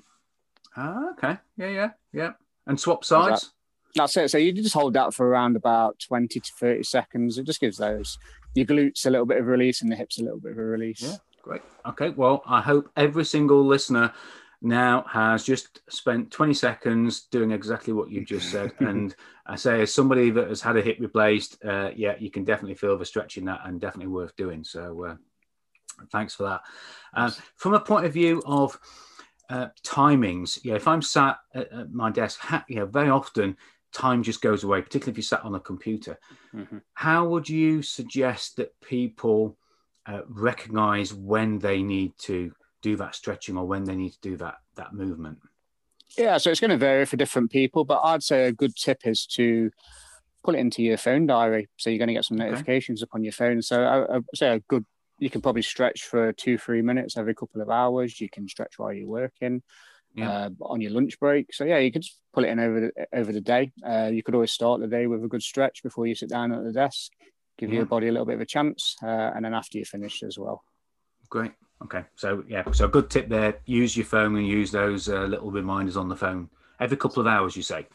Ah, 0.76 1.12
okay. 1.12 1.38
Yeah, 1.56 1.70
yeah, 1.70 1.90
yeah. 2.12 2.32
And 2.70 2.80
swap 2.80 3.04
sides. 3.04 3.52
That's 3.96 4.16
it. 4.16 4.32
So 4.32 4.38
you 4.38 4.54
just 4.54 4.74
hold 4.74 4.94
that 4.94 5.14
for 5.14 5.28
around 5.28 5.56
about 5.56 6.00
20 6.00 6.40
to 6.40 6.52
30 6.60 6.84
seconds. 6.84 7.38
It 7.38 7.46
just 7.46 7.60
gives 7.60 7.78
those 7.78 8.18
your 8.56 8.66
glutes 8.66 9.06
a 9.06 9.10
little 9.10 9.26
bit 9.26 9.38
of 9.38 9.48
release 9.48 9.82
and 9.82 9.92
the 9.92 9.96
hips 9.96 10.20
a 10.20 10.24
little 10.24 10.40
bit 10.40 10.54
of 10.54 10.58
a 10.58 10.64
release. 10.64 11.02
Yeah, 11.02 11.16
great. 11.42 11.62
Okay, 11.86 12.10
well, 12.10 12.44
I 12.46 12.62
hope 12.62 12.90
every 12.96 13.26
single 13.26 13.66
listener 13.66 14.14
now 14.62 15.06
has 15.10 15.44
just 15.44 15.82
spent 15.90 16.32
20 16.32 16.54
seconds 16.54 17.22
doing 17.32 17.52
exactly 17.52 17.94
what 17.94 18.12
you 18.12 18.26
just 18.26 18.52
said. 18.52 18.74
and 18.80 19.16
I 19.46 19.56
say, 19.56 19.82
as 19.82 19.94
somebody 19.94 20.30
that 20.32 20.50
has 20.50 20.62
had 20.62 20.78
a 20.78 20.82
hip 20.82 20.98
replaced, 21.00 21.64
uh, 21.64 21.92
yeah, 21.96 22.16
you 22.20 22.30
can 22.30 22.44
definitely 22.44 22.76
feel 22.76 22.98
the 22.98 23.06
stretch 23.06 23.38
in 23.38 23.46
that 23.46 23.62
and 23.66 23.80
definitely 23.80 24.12
worth 24.12 24.36
doing. 24.36 24.64
So 24.64 25.06
uh, 25.06 25.16
thanks 26.12 26.36
for 26.36 26.44
that. 26.44 26.62
Uh, 27.14 27.32
from 27.56 27.74
a 27.74 27.80
point 27.80 28.06
of 28.06 28.14
view 28.14 28.42
of 28.46 28.78
uh, 29.50 29.68
timings, 29.84 30.60
yeah, 30.64 30.76
if 30.76 30.88
I'm 30.88 31.02
sat 31.02 31.38
at, 31.54 31.72
at 31.72 31.92
my 31.92 32.12
desk, 32.12 32.40
ha- 32.40 32.66
you 32.68 32.78
know, 32.78 32.86
very 32.86 33.10
often 33.10 33.58
time 33.92 34.22
just 34.22 34.42
goes 34.42 34.64
away, 34.64 34.82
particularly 34.82 35.12
if 35.12 35.18
you 35.18 35.24
sat 35.24 35.44
on 35.44 35.56
a 35.56 35.60
computer. 35.60 36.20
Mm-hmm. 36.54 36.78
How 36.94 37.26
would 37.28 37.50
you 37.50 37.82
suggest 37.82 38.58
that 38.58 38.80
people 38.82 39.58
uh, 40.06 40.22
recognize 40.28 41.14
when 41.14 41.60
they 41.60 41.82
need 41.82 42.14
to 42.20 42.54
do 42.82 42.96
that 42.98 43.16
stretching 43.16 43.58
or 43.58 43.66
when 43.66 43.84
they 43.84 43.96
need 43.96 44.12
to 44.12 44.22
do 44.22 44.38
that 44.38 44.58
that 44.76 44.94
movement? 44.94 45.40
Yeah, 46.18 46.38
so 46.38 46.50
it's 46.50 46.60
going 46.60 46.72
to 46.72 46.78
vary 46.78 47.06
for 47.06 47.18
different 47.18 47.52
people, 47.52 47.86
but 47.86 48.02
I'd 48.04 48.24
say 48.24 48.46
a 48.46 48.52
good 48.52 48.76
tip 48.76 49.06
is 49.06 49.26
to 49.28 49.72
put 50.44 50.56
it 50.56 50.60
into 50.60 50.82
your 50.82 50.98
phone 50.98 51.28
diary. 51.28 51.70
So 51.78 51.90
you're 51.90 52.00
going 52.00 52.08
to 52.08 52.14
get 52.14 52.26
some 52.26 52.38
notifications 52.38 53.02
okay. 53.02 53.10
up 53.10 53.16
on 53.16 53.24
your 53.24 53.34
phone. 53.34 53.62
So 53.62 53.84
I, 53.84 54.16
I'd 54.16 54.24
say 54.34 54.56
a 54.56 54.60
good, 54.60 54.86
you 55.20 55.30
can 55.30 55.42
probably 55.42 55.62
stretch 55.62 56.04
for 56.04 56.34
two, 56.34 56.58
three 56.58 56.82
minutes 56.82 57.18
every 57.18 57.36
couple 57.36 57.62
of 57.62 57.70
hours. 57.70 58.20
You 58.20 58.30
can 58.30 58.48
stretch 58.48 58.78
while 58.78 58.94
you're 58.94 59.08
working. 59.08 59.62
Yeah. 60.16 60.32
Uh, 60.32 60.50
on 60.62 60.82
your 60.82 60.90
lunch 60.90 61.20
break, 61.20 61.54
so 61.54 61.66
yeah, 61.66 61.78
you 61.78 61.92
could 61.92 62.02
just 62.02 62.20
pull 62.34 62.44
it 62.44 62.50
in 62.50 62.60
over 62.60 62.80
the 62.80 63.06
over 63.14 63.32
the 63.32 63.42
day. 63.42 63.72
Uh, 63.88 64.10
you 64.12 64.24
could 64.24 64.34
always 64.34 64.52
start 64.52 64.82
the 64.82 64.88
day 64.88 65.06
with 65.06 65.24
a 65.24 65.28
good 65.28 65.44
stretch 65.44 65.84
before 65.84 66.08
you 66.08 66.16
sit 66.16 66.30
down 66.30 66.52
at 66.52 66.64
the 66.64 66.74
desk, 66.74 67.12
give 67.60 67.70
yeah. 67.70 67.78
your 67.78 67.86
body 67.86 68.08
a 68.08 68.12
little 68.12 68.26
bit 68.26 68.34
of 68.34 68.42
a 68.42 68.46
chance, 68.46 68.96
uh, 69.04 69.06
and 69.36 69.46
then 69.46 69.54
after 69.54 69.78
you 69.78 69.86
finish 69.86 70.24
as 70.24 70.40
well. 70.40 70.64
Great. 71.30 71.52
Okay. 71.84 72.06
So 72.16 72.44
yeah, 72.48 72.64
so 72.72 72.86
a 72.86 72.90
good 72.90 73.12
tip 73.12 73.30
there: 73.30 73.60
use 73.66 73.96
your 73.96 74.08
phone 74.08 74.36
and 74.36 74.48
use 74.48 74.72
those 74.72 75.08
uh, 75.10 75.26
little 75.26 75.52
reminders 75.52 75.96
on 75.96 76.10
the 76.10 76.16
phone 76.16 76.50
every 76.80 76.98
couple 76.98 77.22
of 77.22 77.28
hours. 77.28 77.56
You 77.56 77.62
say. 77.62 77.88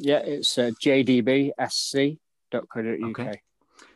yeah, 0.00 0.18
it's 0.18 0.56
uh, 0.58 0.70
jdbsc.co.uk. 0.82 2.10
Okay. 3.20 3.40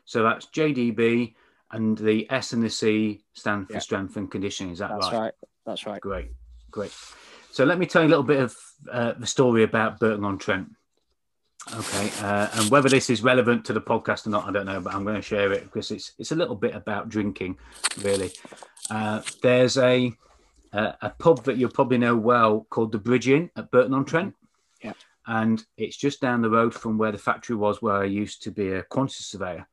So 0.04 0.23
that's 0.23 0.46
JDB, 0.46 1.34
and 1.73 1.96
the 1.96 2.30
S 2.30 2.52
and 2.52 2.62
the 2.62 2.68
C 2.70 3.25
stand 3.32 3.68
for 3.68 3.75
yeah. 3.75 3.78
strength 3.78 4.16
and 4.16 4.30
conditioning. 4.30 4.73
Is 4.73 4.80
that 4.80 4.90
that's 4.90 5.12
right? 5.12 5.18
right? 5.18 5.32
That's 5.64 5.87
right. 5.87 6.00
Great, 6.00 6.30
great. 6.70 6.94
So 7.50 7.64
let 7.64 7.78
me 7.78 7.87
tell 7.87 8.02
you 8.02 8.09
a 8.09 8.11
little 8.11 8.24
bit 8.24 8.40
of 8.40 8.57
uh, 8.90 9.12
the 9.18 9.26
story 9.26 9.62
about 9.62 9.98
Burton 9.98 10.24
on 10.24 10.38
Trent. 10.38 10.68
Okay, 11.74 12.11
uh, 12.20 12.48
and 12.52 12.70
whether 12.70 12.90
this 12.90 13.09
is 13.09 13.22
relevant 13.22 13.64
to 13.64 13.72
the 13.72 13.81
podcast 13.81 14.26
or 14.26 14.31
not, 14.31 14.46
I 14.46 14.52
don't 14.52 14.66
know, 14.66 14.81
but 14.81 14.94
I'm 14.94 15.05
going 15.05 15.16
to 15.16 15.22
share 15.22 15.50
it 15.52 15.64
because 15.64 15.90
it's 15.90 16.12
it's 16.18 16.33
a 16.33 16.37
little 16.37 16.57
bit 16.57 16.74
about 16.74 17.09
drinking, 17.09 17.57
really. 18.02 18.31
Uh, 18.90 19.22
there's 19.42 19.78
a 19.78 20.12
a 20.74 21.11
pub 21.20 21.44
that 21.44 21.57
you'll 21.57 21.70
probably 21.70 21.98
know 21.98 22.16
well 22.16 22.66
called 22.68 22.90
the 22.90 22.98
Bridge 22.98 23.28
Inn 23.28 23.48
at 23.57 23.70
Burton 23.70 23.94
on 23.94 24.05
Trent 24.05 24.35
and 25.26 25.64
it's 25.76 25.96
just 25.96 26.20
down 26.20 26.42
the 26.42 26.50
road 26.50 26.74
from 26.74 26.98
where 26.98 27.12
the 27.12 27.18
factory 27.18 27.56
was 27.56 27.80
where 27.80 27.96
I 27.96 28.04
used 28.04 28.42
to 28.42 28.50
be 28.50 28.72
a 28.72 28.82
quantity 28.82 29.22
surveyor 29.22 29.66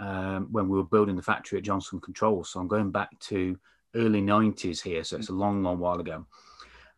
um, 0.00 0.48
when 0.50 0.68
we 0.68 0.76
were 0.76 0.84
building 0.84 1.16
the 1.16 1.22
factory 1.22 1.58
at 1.58 1.64
Johnson 1.64 2.00
Controls. 2.00 2.50
So 2.50 2.60
I'm 2.60 2.68
going 2.68 2.90
back 2.90 3.16
to 3.20 3.58
early 3.94 4.20
90s 4.20 4.82
here, 4.82 5.04
so 5.04 5.16
it's 5.16 5.28
a 5.28 5.34
long, 5.34 5.62
long 5.62 5.78
while 5.78 6.00
ago. 6.00 6.26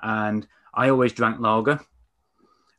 And 0.03 0.47
I 0.75 0.89
always 0.89 1.13
drank 1.13 1.41
lager. 1.41 1.81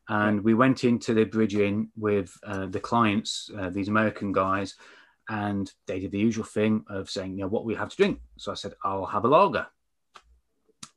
And 0.07 0.43
we 0.43 0.55
went 0.55 0.83
into 0.83 1.13
the 1.13 1.25
Bridge 1.25 1.55
Inn 1.55 1.89
with 1.95 2.35
uh, 2.43 2.65
the 2.65 2.79
clients, 2.79 3.51
uh, 3.55 3.69
these 3.69 3.89
American 3.89 4.31
guys, 4.31 4.75
and 5.29 5.71
they 5.85 5.99
did 5.99 6.11
the 6.11 6.17
usual 6.17 6.43
thing 6.43 6.83
of 6.89 7.09
saying, 7.09 7.33
you 7.33 7.41
know, 7.41 7.47
what 7.47 7.63
we 7.63 7.75
have 7.75 7.89
to 7.89 7.95
drink. 7.95 8.19
So 8.37 8.51
I 8.51 8.55
said, 8.55 8.73
I'll 8.83 9.05
have 9.05 9.25
a 9.25 9.27
lager. 9.27 9.67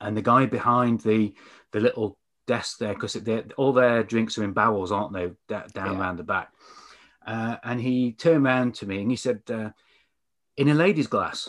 And 0.01 0.17
the 0.17 0.23
guy 0.23 0.47
behind 0.47 1.01
the 1.01 1.35
the 1.73 1.81
little 1.81 2.19
desk 2.47 2.79
there 2.79 2.95
because 2.95 3.17
all 3.57 3.73
their 3.73 4.03
drinks 4.03 4.39
are 4.39 4.45
in 4.45 4.53
barrels, 4.53 4.93
aren't 4.93 5.13
they? 5.13 5.31
down 5.49 5.71
yeah. 5.75 5.99
around 5.99 6.17
the 6.17 6.25
back. 6.25 6.53
Uh, 7.27 7.57
and 7.63 7.81
he 7.81 8.13
turned 8.13 8.45
around 8.45 8.75
to 8.75 8.87
me 8.87 9.01
and 9.01 9.11
he 9.11 9.17
said, 9.17 9.43
uh, 9.49 9.71
"In 10.57 10.69
a 10.69 10.75
lady's 10.75 11.07
glass." 11.07 11.49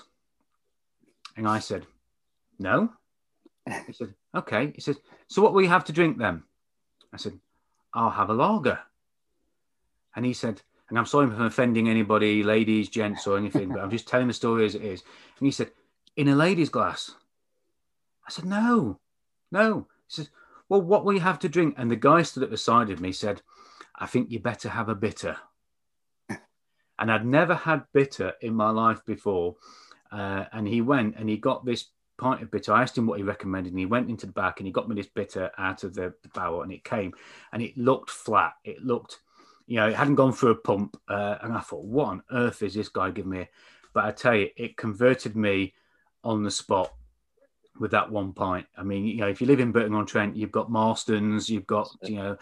And 1.36 1.48
I 1.48 1.60
said, 1.60 1.88
"No." 2.60 2.94
He 3.88 3.94
said, 3.94 4.14
"Okay." 4.36 4.72
He 4.76 4.82
said, 4.82 4.98
"So 5.28 5.42
what 5.42 5.54
will 5.54 5.64
you 5.64 5.70
have 5.70 5.86
to 5.86 5.94
drink 5.94 6.18
then?" 6.18 6.44
I 7.12 7.18
said, 7.18 7.40
"I'll 7.94 8.12
have 8.12 8.30
a 8.30 8.34
lager." 8.34 8.80
And 10.16 10.26
he 10.26 10.34
said, 10.34 10.62
and 10.90 11.00
I'm 11.00 11.08
sorry 11.08 11.26
if 11.26 11.34
I'm 11.34 11.46
offending 11.46 11.90
anybody, 11.90 12.44
ladies, 12.44 12.88
gents, 12.88 13.26
or 13.26 13.36
anything, 13.36 13.70
but 13.70 13.80
I'm 13.80 13.90
just 13.90 14.08
telling 14.08 14.28
the 14.28 14.34
story 14.34 14.64
as 14.66 14.76
it 14.76 14.84
is. 14.84 15.02
And 15.40 15.48
he 15.48 15.52
said, 15.52 15.72
"In 16.16 16.28
a 16.28 16.36
lady's 16.36 16.70
glass." 16.70 17.16
I 18.28 18.32
said, 18.32 18.46
"No, 18.46 19.00
no." 19.52 19.88
He 20.08 20.14
said, 20.14 20.30
well, 20.70 20.82
what 20.82 21.06
will 21.06 21.14
you 21.14 21.20
have 21.20 21.40
to 21.40 21.50
drink? 21.50 21.76
And 21.78 21.92
the 21.92 21.96
guy 21.96 22.22
stood 22.22 22.44
at 22.44 22.50
the 22.50 22.58
side 22.58 22.90
of 22.90 23.00
me 23.00 23.12
said, 23.12 23.42
I 23.96 24.06
think 24.06 24.32
you 24.32 24.40
better 24.40 24.70
have 24.70 24.90
a 24.90 24.96
bitter. 24.96 25.38
and 26.30 27.12
I'd 27.12 27.26
never 27.26 27.56
had 27.56 27.86
bitter 27.94 28.34
in 28.42 28.56
my 28.56 28.70
life 28.70 29.06
before. 29.06 29.56
Uh, 30.12 30.46
and 30.52 30.68
he 30.68 30.82
went 30.82 31.16
and 31.18 31.30
he 31.30 31.38
got 31.38 31.66
this 31.66 31.88
pint 32.18 32.42
of 32.42 32.52
bitter. 32.52 32.74
I 32.74 32.84
asked 32.84 32.98
him 32.98 33.08
what 33.08 33.18
he 33.18 33.24
recommended, 33.24 33.74
and 33.74 33.80
he 33.80 33.86
went 33.86 34.10
into 34.10 34.26
the 34.26 34.32
back 34.32 34.60
and 34.60 34.68
he 34.68 34.74
got 34.74 34.88
me 34.88 34.96
this 34.96 35.08
bitter 35.08 35.52
out 35.58 35.84
of 35.84 35.94
the, 35.94 36.14
the 36.22 36.30
barrel, 36.30 36.62
and 36.62 36.72
it 36.72 36.84
came, 36.84 37.14
and 37.52 37.62
it 37.62 37.78
looked 37.78 38.10
flat. 38.10 38.54
It 38.64 38.84
looked, 38.84 39.20
you 39.68 39.78
know, 39.78 39.88
it 39.88 39.96
hadn't 39.96 40.16
gone 40.16 40.34
through 40.34 40.52
a 40.52 40.56
pump. 40.56 41.00
Uh, 41.08 41.38
and 41.42 41.54
I 41.54 41.60
thought, 41.60 41.86
what 41.86 42.08
on 42.08 42.24
earth 42.32 42.62
is 42.62 42.74
this 42.74 42.90
guy 42.90 43.12
giving 43.12 43.32
me? 43.32 43.48
But 43.94 44.06
I 44.06 44.12
tell 44.12 44.36
you, 44.36 44.50
it 44.56 44.78
converted 44.78 45.36
me 45.36 45.74
on 46.24 46.44
the 46.44 46.52
spot 46.52 46.94
with 47.80 47.92
that 47.92 48.12
one 48.12 48.34
pint. 48.34 48.68
I 48.78 48.84
mean, 48.84 49.06
you 49.06 49.18
know, 49.18 49.28
if 49.28 49.42
you 49.42 49.48
live 49.48 49.60
in 49.60 49.72
Burton 49.72 49.96
on 49.96 50.06
Trent, 50.06 50.36
you've 50.36 50.52
got 50.52 50.72
Marston's, 50.72 51.50
you've 51.50 51.68
got 51.68 51.90
you 52.04 52.16
know 52.16 52.38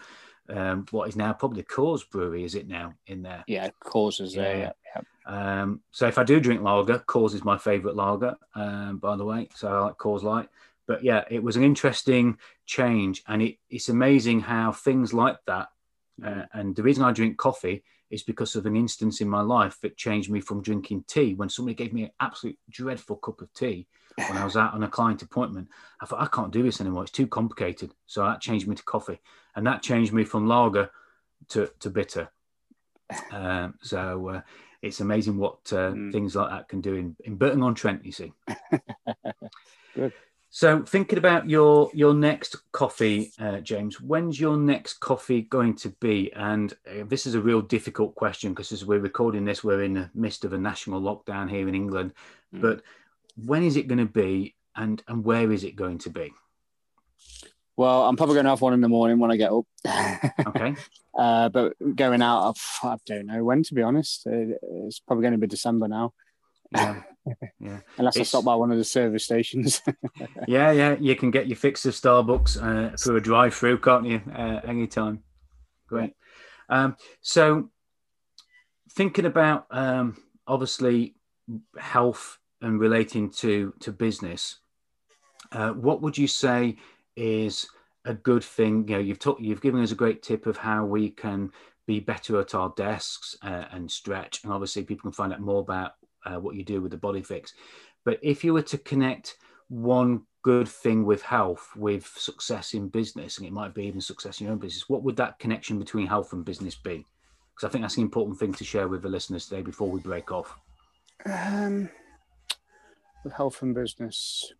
um, 0.48 0.86
what 0.90 1.08
is 1.08 1.16
now 1.16 1.32
probably 1.32 1.62
Coors 1.62 2.08
Brewery, 2.08 2.44
is 2.44 2.54
it 2.54 2.68
now 2.68 2.94
in 3.06 3.22
there? 3.22 3.44
Yeah, 3.46 3.70
Coors 3.82 4.20
is 4.20 4.34
yeah. 4.34 4.42
there. 4.42 4.74
Yeah. 4.94 5.02
Um, 5.24 5.80
so 5.92 6.08
if 6.08 6.18
I 6.18 6.24
do 6.24 6.40
drink 6.40 6.62
lager, 6.62 6.98
Coors 6.98 7.34
is 7.34 7.44
my 7.44 7.56
favourite 7.56 7.96
lager, 7.96 8.36
um, 8.54 8.98
by 8.98 9.16
the 9.16 9.24
way. 9.24 9.48
So 9.54 9.68
I 9.68 9.80
like 9.80 9.98
Coors 9.98 10.22
Light. 10.22 10.48
But 10.86 11.04
yeah, 11.04 11.24
it 11.30 11.42
was 11.42 11.56
an 11.56 11.62
interesting 11.62 12.38
change, 12.66 13.22
and 13.28 13.40
it, 13.40 13.58
it's 13.70 13.88
amazing 13.88 14.40
how 14.40 14.72
things 14.72 15.14
like 15.14 15.38
that. 15.46 15.68
Uh, 16.22 16.42
and 16.52 16.74
the 16.76 16.82
reason 16.82 17.04
I 17.04 17.12
drink 17.12 17.36
coffee 17.36 17.84
is 18.10 18.22
because 18.22 18.56
of 18.56 18.66
an 18.66 18.76
instance 18.76 19.20
in 19.20 19.28
my 19.28 19.40
life 19.40 19.78
that 19.80 19.96
changed 19.96 20.30
me 20.30 20.40
from 20.40 20.60
drinking 20.60 21.04
tea. 21.08 21.34
When 21.34 21.48
somebody 21.48 21.74
gave 21.74 21.92
me 21.92 22.04
an 22.04 22.10
absolute 22.20 22.58
dreadful 22.68 23.16
cup 23.16 23.40
of 23.40 23.52
tea, 23.54 23.86
when 24.16 24.38
I 24.38 24.44
was 24.44 24.56
out 24.56 24.74
on 24.74 24.82
a 24.82 24.88
client 24.88 25.22
appointment. 25.22 25.68
I 26.00 26.06
thought, 26.06 26.20
I 26.20 26.26
can't 26.26 26.52
do 26.52 26.62
this 26.62 26.80
anymore. 26.80 27.02
It's 27.02 27.12
too 27.12 27.26
complicated. 27.26 27.94
So 28.06 28.24
that 28.24 28.40
changed 28.40 28.66
me 28.66 28.76
to 28.76 28.82
coffee. 28.82 29.20
And 29.54 29.66
that 29.66 29.82
changed 29.82 30.12
me 30.12 30.24
from 30.24 30.48
lager 30.48 30.90
to, 31.48 31.70
to 31.80 31.90
bitter. 31.90 32.30
Um, 33.30 33.74
so 33.82 34.28
uh, 34.28 34.40
it's 34.80 35.00
amazing 35.00 35.36
what 35.36 35.58
uh, 35.72 35.92
mm. 35.92 36.12
things 36.12 36.34
like 36.34 36.50
that 36.50 36.68
can 36.68 36.80
do 36.80 36.94
in, 36.94 37.16
in 37.24 37.36
Burton 37.36 37.62
on 37.62 37.74
Trent, 37.74 38.04
you 38.04 38.12
see. 38.12 38.32
Good. 39.94 40.12
So, 40.54 40.82
thinking 40.82 41.16
about 41.16 41.48
your 41.48 41.90
your 41.94 42.12
next 42.12 42.56
coffee, 42.72 43.32
uh, 43.38 43.60
James, 43.60 44.02
when's 44.02 44.38
your 44.38 44.58
next 44.58 45.00
coffee 45.00 45.40
going 45.40 45.74
to 45.76 45.88
be? 45.88 46.30
And 46.34 46.74
uh, 46.86 47.04
this 47.06 47.26
is 47.26 47.34
a 47.34 47.40
real 47.40 47.62
difficult 47.62 48.14
question 48.16 48.52
because 48.52 48.70
as 48.70 48.84
we're 48.84 48.98
recording 48.98 49.46
this, 49.46 49.64
we're 49.64 49.82
in 49.82 49.94
the 49.94 50.10
midst 50.14 50.44
of 50.44 50.52
a 50.52 50.58
national 50.58 51.00
lockdown 51.00 51.48
here 51.48 51.68
in 51.68 51.74
England. 51.74 52.12
Mm. 52.54 52.60
But 52.60 52.82
when 53.36 53.62
is 53.62 53.76
it 53.76 53.88
going 53.88 53.98
to 53.98 54.06
be 54.06 54.54
and 54.76 55.02
and 55.08 55.24
where 55.24 55.50
is 55.52 55.64
it 55.64 55.76
going 55.76 55.98
to 55.98 56.10
be 56.10 56.32
Well, 57.76 58.04
I'm 58.06 58.16
probably 58.16 58.34
going 58.34 58.44
to 58.44 58.50
have 58.50 58.60
one 58.60 58.74
in 58.74 58.80
the 58.80 58.88
morning 58.88 59.18
when 59.18 59.30
I 59.30 59.36
get 59.36 59.52
up. 59.52 59.66
okay. 60.46 60.74
Uh, 61.14 61.50
but 61.50 61.74
going 61.94 62.22
out, 62.22 62.56
I 62.82 62.96
don't 63.04 63.26
know 63.26 63.44
when, 63.44 63.62
to 63.64 63.74
be 63.74 63.82
honest. 63.82 64.26
It's 64.26 64.98
probably 65.00 65.20
going 65.20 65.32
to 65.32 65.38
be 65.38 65.46
December 65.46 65.86
now. 65.86 66.14
Yeah. 66.74 67.02
yeah. 67.60 67.80
Unless 67.98 68.16
it's... 68.16 68.20
I 68.34 68.38
stop 68.38 68.44
by 68.44 68.54
one 68.54 68.72
of 68.72 68.78
the 68.78 68.84
service 68.84 69.24
stations. 69.24 69.82
yeah, 70.48 70.72
yeah. 70.72 70.96
You 70.98 71.14
can 71.16 71.30
get 71.30 71.48
your 71.48 71.56
fix 71.56 71.84
of 71.84 71.94
Starbucks 71.94 72.62
uh, 72.62 72.96
through 72.96 73.16
a 73.16 73.20
drive 73.20 73.54
through, 73.54 73.78
can't 73.80 74.06
you? 74.06 74.22
Uh, 74.34 74.60
anytime. 74.64 75.22
Great. 75.86 76.14
Um, 76.68 76.96
so, 77.20 77.70
thinking 78.92 79.26
about 79.26 79.66
um, 79.70 80.16
obviously 80.46 81.14
health 81.78 82.38
and 82.62 82.80
relating 82.80 83.30
to 83.30 83.74
to 83.80 83.92
business, 83.92 84.58
uh, 85.52 85.70
what 85.70 86.00
would 86.00 86.16
you 86.16 86.26
say 86.26 86.76
is 87.16 87.68
a 88.04 88.14
good 88.14 88.42
thing? 88.42 88.88
You 88.88 88.94
know, 88.94 89.00
you've 89.00 89.18
talked, 89.18 89.40
you've 89.40 89.60
given 89.60 89.82
us 89.82 89.92
a 89.92 89.96
great 89.96 90.22
tip 90.22 90.46
of 90.46 90.56
how 90.56 90.84
we 90.84 91.10
can 91.10 91.52
be 91.86 92.00
better 92.00 92.40
at 92.40 92.54
our 92.54 92.72
desks 92.76 93.36
uh, 93.42 93.64
and 93.72 93.90
stretch, 93.90 94.44
and 94.44 94.52
obviously 94.52 94.84
people 94.84 95.10
can 95.10 95.12
find 95.12 95.32
out 95.32 95.40
more 95.40 95.60
about 95.60 95.92
uh, 96.24 96.38
what 96.38 96.54
you 96.54 96.64
do 96.64 96.80
with 96.80 96.92
the 96.92 96.96
body 96.96 97.22
fix. 97.22 97.54
But 98.04 98.18
if 98.22 98.44
you 98.44 98.54
were 98.54 98.62
to 98.62 98.78
connect 98.78 99.36
one 99.68 100.22
good 100.42 100.68
thing 100.68 101.04
with 101.04 101.22
health 101.22 101.70
with 101.76 102.06
success 102.16 102.74
in 102.74 102.88
business, 102.88 103.38
and 103.38 103.46
it 103.46 103.52
might 103.52 103.74
be 103.74 103.84
even 103.84 104.00
success 104.00 104.40
in 104.40 104.46
your 104.46 104.52
own 104.52 104.58
business, 104.58 104.88
what 104.88 105.02
would 105.02 105.16
that 105.16 105.38
connection 105.38 105.78
between 105.78 106.06
health 106.06 106.32
and 106.32 106.44
business 106.44 106.74
be? 106.74 107.04
Because 107.54 107.68
I 107.68 107.70
think 107.70 107.82
that's 107.82 107.96
an 107.96 108.02
important 108.02 108.38
thing 108.38 108.52
to 108.54 108.64
share 108.64 108.88
with 108.88 109.02
the 109.02 109.08
listeners 109.08 109.46
today 109.46 109.62
before 109.62 109.88
we 109.88 110.00
break 110.00 110.32
off. 110.32 110.56
Um, 111.24 111.88
with 113.24 113.34
health 113.34 113.62
and 113.62 113.74
business, 113.74 114.52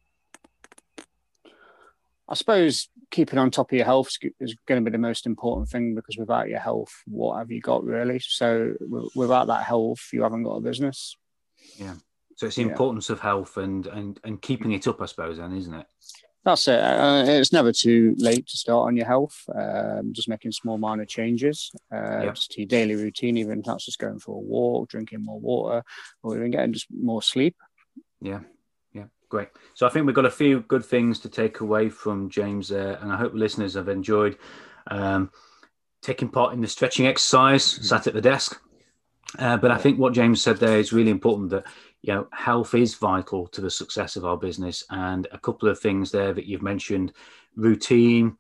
I 2.29 2.35
suppose 2.35 2.89
keeping 3.11 3.39
on 3.39 3.51
top 3.51 3.71
of 3.71 3.77
your 3.77 3.85
health 3.85 4.17
is 4.41 4.57
going 4.67 4.83
to 4.83 4.91
be 4.91 4.95
the 4.95 4.99
most 4.99 5.27
important 5.27 5.69
thing 5.69 5.95
because 5.95 6.17
without 6.17 6.49
your 6.49 6.61
health, 6.61 6.93
what 7.07 7.39
have 7.39 7.51
you 7.51 7.61
got 7.61 7.85
really? 7.85 8.19
So 8.21 8.75
without 9.15 9.49
that 9.49 9.65
health, 9.65 10.09
you 10.13 10.23
haven't 10.23 10.45
got 10.45 10.57
a 10.57 10.61
business. 10.61 11.17
Yeah. 11.77 11.95
So 12.37 12.47
it's 12.47 12.57
the 12.57 12.63
importance 12.63 13.09
yeah. 13.09 13.15
of 13.15 13.21
health 13.21 13.57
and, 13.59 13.87
and 13.87 14.19
and 14.25 14.41
keeping 14.41 14.73
it 14.73 14.89
up, 14.89 15.03
I 15.03 15.07
suppose, 15.07 15.39
then, 15.39 15.55
isn't 15.55 15.75
it? 15.75 15.87
That's 16.45 16.67
it. 16.67 16.81
Uh, 16.81 17.25
it's 17.27 17.53
never 17.53 17.71
too 17.71 18.17
late 18.19 18.49
to 18.49 18.57
start 18.57 18.89
on 18.89 18.97
your 18.97 19.07
health. 19.07 19.45
Um, 19.55 20.13
just 20.13 20.29
making 20.29 20.51
small 20.53 20.77
minor 20.77 21.05
changes, 21.05 21.71
uh, 21.95 22.23
yep. 22.25 22.35
just 22.35 22.51
to 22.53 22.63
your 22.63 22.69
daily 22.69 22.97
routine, 22.97 23.37
even 23.37 23.61
if 23.61 23.65
that's 23.65 23.85
just 23.85 24.01
going 24.01 24.19
for 24.19 24.35
a 24.35 24.41
walk, 24.41 24.89
drinking 24.89 25.23
more 25.23 25.39
water, 25.39 25.85
or 26.23 26.37
even 26.37 26.51
getting 26.51 26.73
just 26.73 26.89
more 26.91 27.23
sleep. 27.23 27.55
Yeah, 28.21 28.41
great. 29.33 29.49
So 29.73 29.87
I 29.87 29.89
think 29.89 30.05
we've 30.05 30.15
got 30.15 30.27
a 30.27 30.31
few 30.31 30.61
good 30.61 30.85
things 30.85 31.19
to 31.21 31.29
take 31.31 31.61
away 31.61 31.89
from 31.89 32.29
James 32.29 32.69
there, 32.69 32.99
and 33.01 33.11
I 33.11 33.17
hope 33.17 33.33
listeners 33.33 33.73
have 33.75 33.89
enjoyed 33.89 34.37
um, 34.89 35.31
taking 36.03 36.29
part 36.29 36.53
in 36.53 36.61
the 36.61 36.69
stretching 36.69 37.07
exercise, 37.07 37.65
mm-hmm. 37.65 37.85
sat 37.85 38.07
at 38.07 38.13
the 38.13 38.21
desk. 38.21 38.61
Uh, 39.39 39.57
but 39.57 39.71
I 39.71 39.79
think 39.79 39.99
what 39.99 40.13
James 40.13 40.43
said 40.43 40.59
there 40.59 40.79
is 40.79 40.93
really 40.93 41.11
important 41.11 41.49
that 41.49 41.65
you 42.03 42.13
know 42.13 42.29
health 42.31 42.75
is 42.75 42.95
vital 42.95 43.47
to 43.47 43.63
the 43.63 43.71
success 43.71 44.17
of 44.17 44.27
our 44.27 44.37
business, 44.37 44.85
and 44.91 45.27
a 45.33 45.39
couple 45.39 45.67
of 45.67 45.81
things 45.81 46.11
there 46.11 46.35
that 46.35 46.45
you've 46.45 46.61
mentioned: 46.61 47.15
routine, 47.57 48.37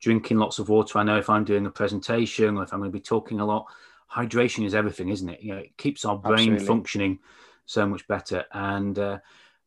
drinking 0.00 0.38
lots 0.38 0.60
of 0.60 0.68
water. 0.68 1.00
I 1.00 1.02
know 1.02 1.18
if 1.18 1.28
I'm 1.28 1.44
doing 1.44 1.66
a 1.66 1.70
presentation 1.72 2.56
or 2.56 2.62
if 2.62 2.72
I'm 2.72 2.78
going 2.78 2.92
to 2.92 2.96
be 2.96 3.00
talking 3.00 3.40
a 3.40 3.44
lot, 3.44 3.66
hydration 4.14 4.64
is 4.64 4.76
everything, 4.76 5.08
isn't 5.08 5.28
it? 5.28 5.42
You 5.42 5.54
know, 5.54 5.58
it 5.58 5.76
keeps 5.76 6.04
our 6.04 6.16
brain 6.16 6.52
Absolutely. 6.52 6.66
functioning 6.66 7.18
so 7.66 7.84
much 7.84 8.06
better. 8.06 8.44
And 8.52 8.96
uh, 8.96 9.18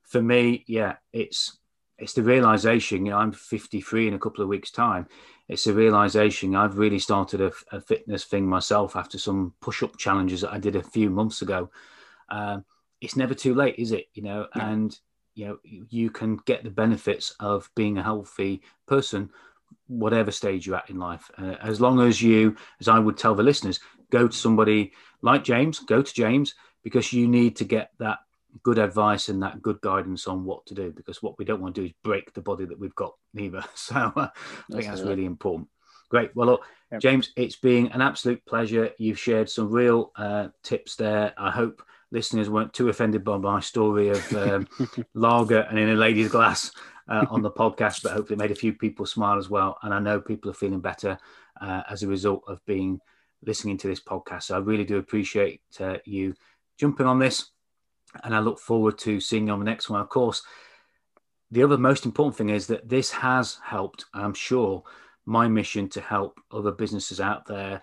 for 0.10 0.22
me, 0.22 0.66
yeah, 0.68 0.96
it's 1.14 1.58
it's 1.98 2.14
the 2.14 2.24
realization. 2.24 3.06
You 3.06 3.12
know, 3.12 3.18
I'm 3.18 3.32
53 3.32 4.10
in 4.10 4.14
a 4.14 4.20
couple 4.20 4.44
of 4.44 4.50
weeks' 4.50 4.72
time 4.72 5.08
it's 5.50 5.66
a 5.66 5.74
realization. 5.74 6.56
I've 6.56 6.78
really 6.78 7.00
started 7.00 7.42
a, 7.42 7.52
a 7.72 7.82
fitness 7.82 8.24
thing 8.24 8.48
myself 8.48 8.96
after 8.96 9.18
some 9.18 9.54
push 9.60 9.82
up 9.82 9.98
challenges 9.98 10.42
that 10.42 10.54
I 10.54 10.60
did 10.60 10.76
a 10.76 10.84
few 10.84 11.10
months 11.10 11.42
ago. 11.42 11.72
Uh, 12.30 12.60
it's 13.02 13.16
never 13.16 13.34
too 13.34 13.56
late, 13.56 13.76
is 13.80 13.92
it? 13.92 14.06
You 14.14 14.24
know, 14.24 14.48
no. 14.56 14.62
and 14.62 14.98
you 15.34 15.48
know, 15.48 15.58
you 15.64 16.12
can 16.12 16.38
get 16.46 16.64
the 16.64 16.70
benefits 16.70 17.34
of 17.40 17.70
being 17.76 17.98
a 17.98 18.04
healthy 18.04 18.62
person, 18.86 19.32
whatever 19.88 20.30
stage 20.30 20.68
you're 20.68 20.76
at 20.76 20.90
in 20.90 21.00
life. 21.00 21.32
Uh, 21.36 21.56
as 21.62 21.82
long 21.82 22.00
as 22.00 22.22
you, 22.22 22.56
as 22.80 22.88
I 22.88 23.00
would 23.00 23.18
tell 23.18 23.34
the 23.34 23.44
listeners, 23.44 23.80
go 24.12 24.28
to 24.28 24.38
somebody 24.38 24.92
like 25.24 25.44
James, 25.44 25.80
go 25.80 26.04
to 26.04 26.14
James 26.14 26.54
because 26.84 27.12
you 27.12 27.28
need 27.28 27.56
to 27.56 27.66
get 27.66 27.92
that 27.98 28.20
good 28.64 28.80
advice 28.80 29.30
and 29.30 29.42
that 29.44 29.62
good 29.62 29.80
guidance 29.82 30.28
on 30.28 30.44
what 30.44 30.66
to 30.66 30.74
do 30.74 30.92
because 30.92 31.22
what 31.22 31.38
we 31.38 31.46
don't 31.46 31.62
want 31.62 31.76
to 31.76 31.82
do 31.82 31.86
is 31.86 31.94
break 32.04 32.34
the 32.34 32.42
body 32.42 32.66
that 32.66 32.80
we've 32.80 32.96
got 32.96 33.14
neither. 33.34 33.64
So 33.76 33.96
uh, 33.96 34.12
i 34.16 34.32
think 34.72 34.86
that's 34.86 35.02
really 35.02 35.26
important. 35.26 35.70
Great. 36.10 36.36
Well 36.36 36.48
look 36.48 36.66
yep. 36.92 37.02
james 37.02 37.32
it's 37.36 37.56
been 37.56 37.88
an 37.88 38.02
absolute 38.02 38.46
pleasure. 38.46 38.92
You've 38.98 39.20
shared 39.20 39.50
some 39.50 39.70
real 39.70 40.12
uh, 40.16 40.50
tips 40.64 40.96
there. 40.96 41.34
I 41.38 41.52
hope 41.52 41.84
listeners 42.12 42.50
weren't 42.50 42.74
too 42.74 42.90
offended 42.90 43.24
by 43.24 43.38
my 43.38 43.60
story 43.60 44.10
of 44.10 44.34
um, 44.34 44.68
lager 45.14 45.62
and 45.62 45.78
in 45.78 45.90
a 45.90 45.96
lady's 45.96 46.32
glass 46.32 46.72
uh, 47.08 47.26
on 47.30 47.42
the 47.44 47.52
podcast 47.52 48.02
but 48.02 48.14
hopefully 48.14 48.36
it 48.36 48.40
made 48.40 48.52
a 48.52 48.56
few 48.56 48.74
people 48.74 49.06
smile 49.06 49.38
as 49.38 49.50
well. 49.50 49.78
And 49.84 49.94
i 49.94 50.00
know 50.00 50.20
people 50.20 50.50
are 50.52 50.56
feeling 50.56 50.82
better 50.82 51.18
uh, 51.62 51.84
as 51.90 52.04
a 52.04 52.08
result 52.08 52.44
of 52.48 52.66
being 52.66 53.00
listening 53.46 53.78
to 53.78 53.88
this 53.88 54.02
podcast. 54.02 54.44
So 54.44 54.56
i 54.56 54.60
really 54.60 54.86
do 54.86 54.98
appreciate 54.98 55.62
uh, 55.80 55.98
you 56.06 56.34
jumping 56.78 57.06
on 57.06 57.20
this 57.20 57.52
and 58.24 58.36
I 58.36 58.40
look 58.40 58.60
forward 58.60 58.98
to 59.00 59.20
seeing 59.20 59.48
you 59.48 59.54
on 59.54 59.60
the 59.60 59.66
next 59.66 59.90
one. 59.90 60.02
Of 60.02 60.10
course, 60.10 60.44
the 61.52 61.64
other 61.64 61.78
most 61.78 62.06
important 62.06 62.38
thing 62.38 62.50
is 62.50 62.68
that 62.68 62.88
this 62.88 63.12
has 63.12 63.58
helped, 63.64 64.06
I'm 64.14 64.34
sure, 64.34 64.84
my 65.26 65.48
mission 65.48 65.90
to 65.90 66.02
help 66.02 66.40
other 66.52 66.72
businesses 66.72 67.20
out 67.20 67.46
there 67.46 67.82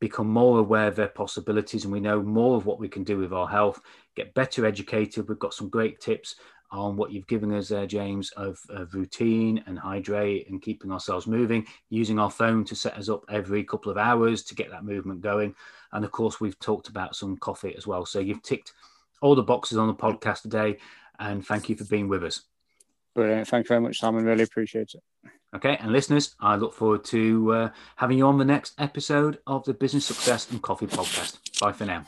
become 0.00 0.28
more 0.28 0.58
aware 0.58 0.88
of 0.88 0.96
their 0.96 1.08
possibilities 1.08 1.84
and 1.84 1.92
we 1.92 2.00
know 2.00 2.22
more 2.22 2.56
of 2.56 2.66
what 2.66 2.80
we 2.80 2.88
can 2.88 3.04
do 3.04 3.18
with 3.18 3.32
our 3.32 3.46
health, 3.48 3.80
get 4.16 4.34
better 4.34 4.64
educated. 4.64 5.28
We've 5.28 5.38
got 5.38 5.54
some 5.54 5.68
great 5.68 6.00
tips 6.00 6.36
on 6.72 6.96
what 6.96 7.12
you've 7.12 7.26
given 7.26 7.52
us 7.52 7.68
there, 7.68 7.86
James, 7.86 8.30
of, 8.32 8.58
of, 8.70 8.94
routine 8.94 9.62
and 9.66 9.78
hydrate 9.78 10.48
and 10.48 10.62
keeping 10.62 10.92
ourselves 10.92 11.26
moving, 11.26 11.66
using 11.88 12.18
our 12.18 12.30
phone 12.30 12.64
to 12.64 12.76
set 12.76 12.96
us 12.96 13.08
up 13.08 13.24
every 13.28 13.64
couple 13.64 13.90
of 13.90 13.98
hours 13.98 14.44
to 14.44 14.54
get 14.54 14.70
that 14.70 14.84
movement 14.84 15.20
going. 15.20 15.54
And 15.92 16.04
of 16.04 16.12
course, 16.12 16.40
we've 16.40 16.58
talked 16.60 16.88
about 16.88 17.16
some 17.16 17.36
coffee 17.36 17.74
as 17.76 17.86
well. 17.86 18.06
So 18.06 18.20
you've 18.20 18.42
ticked 18.42 18.72
all 19.20 19.34
the 19.34 19.42
boxes 19.42 19.78
on 19.78 19.88
the 19.88 19.94
podcast 19.94 20.42
today. 20.42 20.78
And 21.18 21.46
thank 21.46 21.68
you 21.68 21.76
for 21.76 21.84
being 21.84 22.08
with 22.08 22.24
us. 22.24 22.42
Brilliant. 23.14 23.48
Thank 23.48 23.64
you 23.64 23.68
very 23.68 23.80
much, 23.80 23.98
Simon. 23.98 24.24
Really 24.24 24.44
appreciate 24.44 24.94
it. 24.94 25.30
Okay. 25.54 25.76
And 25.80 25.92
listeners, 25.92 26.34
I 26.40 26.56
look 26.56 26.74
forward 26.74 27.04
to 27.06 27.52
uh, 27.52 27.68
having 27.96 28.18
you 28.18 28.26
on 28.26 28.38
the 28.38 28.44
next 28.44 28.74
episode 28.78 29.38
of 29.46 29.64
the 29.64 29.74
Business 29.74 30.06
Success 30.06 30.50
and 30.50 30.62
Coffee 30.62 30.86
podcast. 30.86 31.60
Bye 31.60 31.72
for 31.72 31.84
now. 31.84 32.04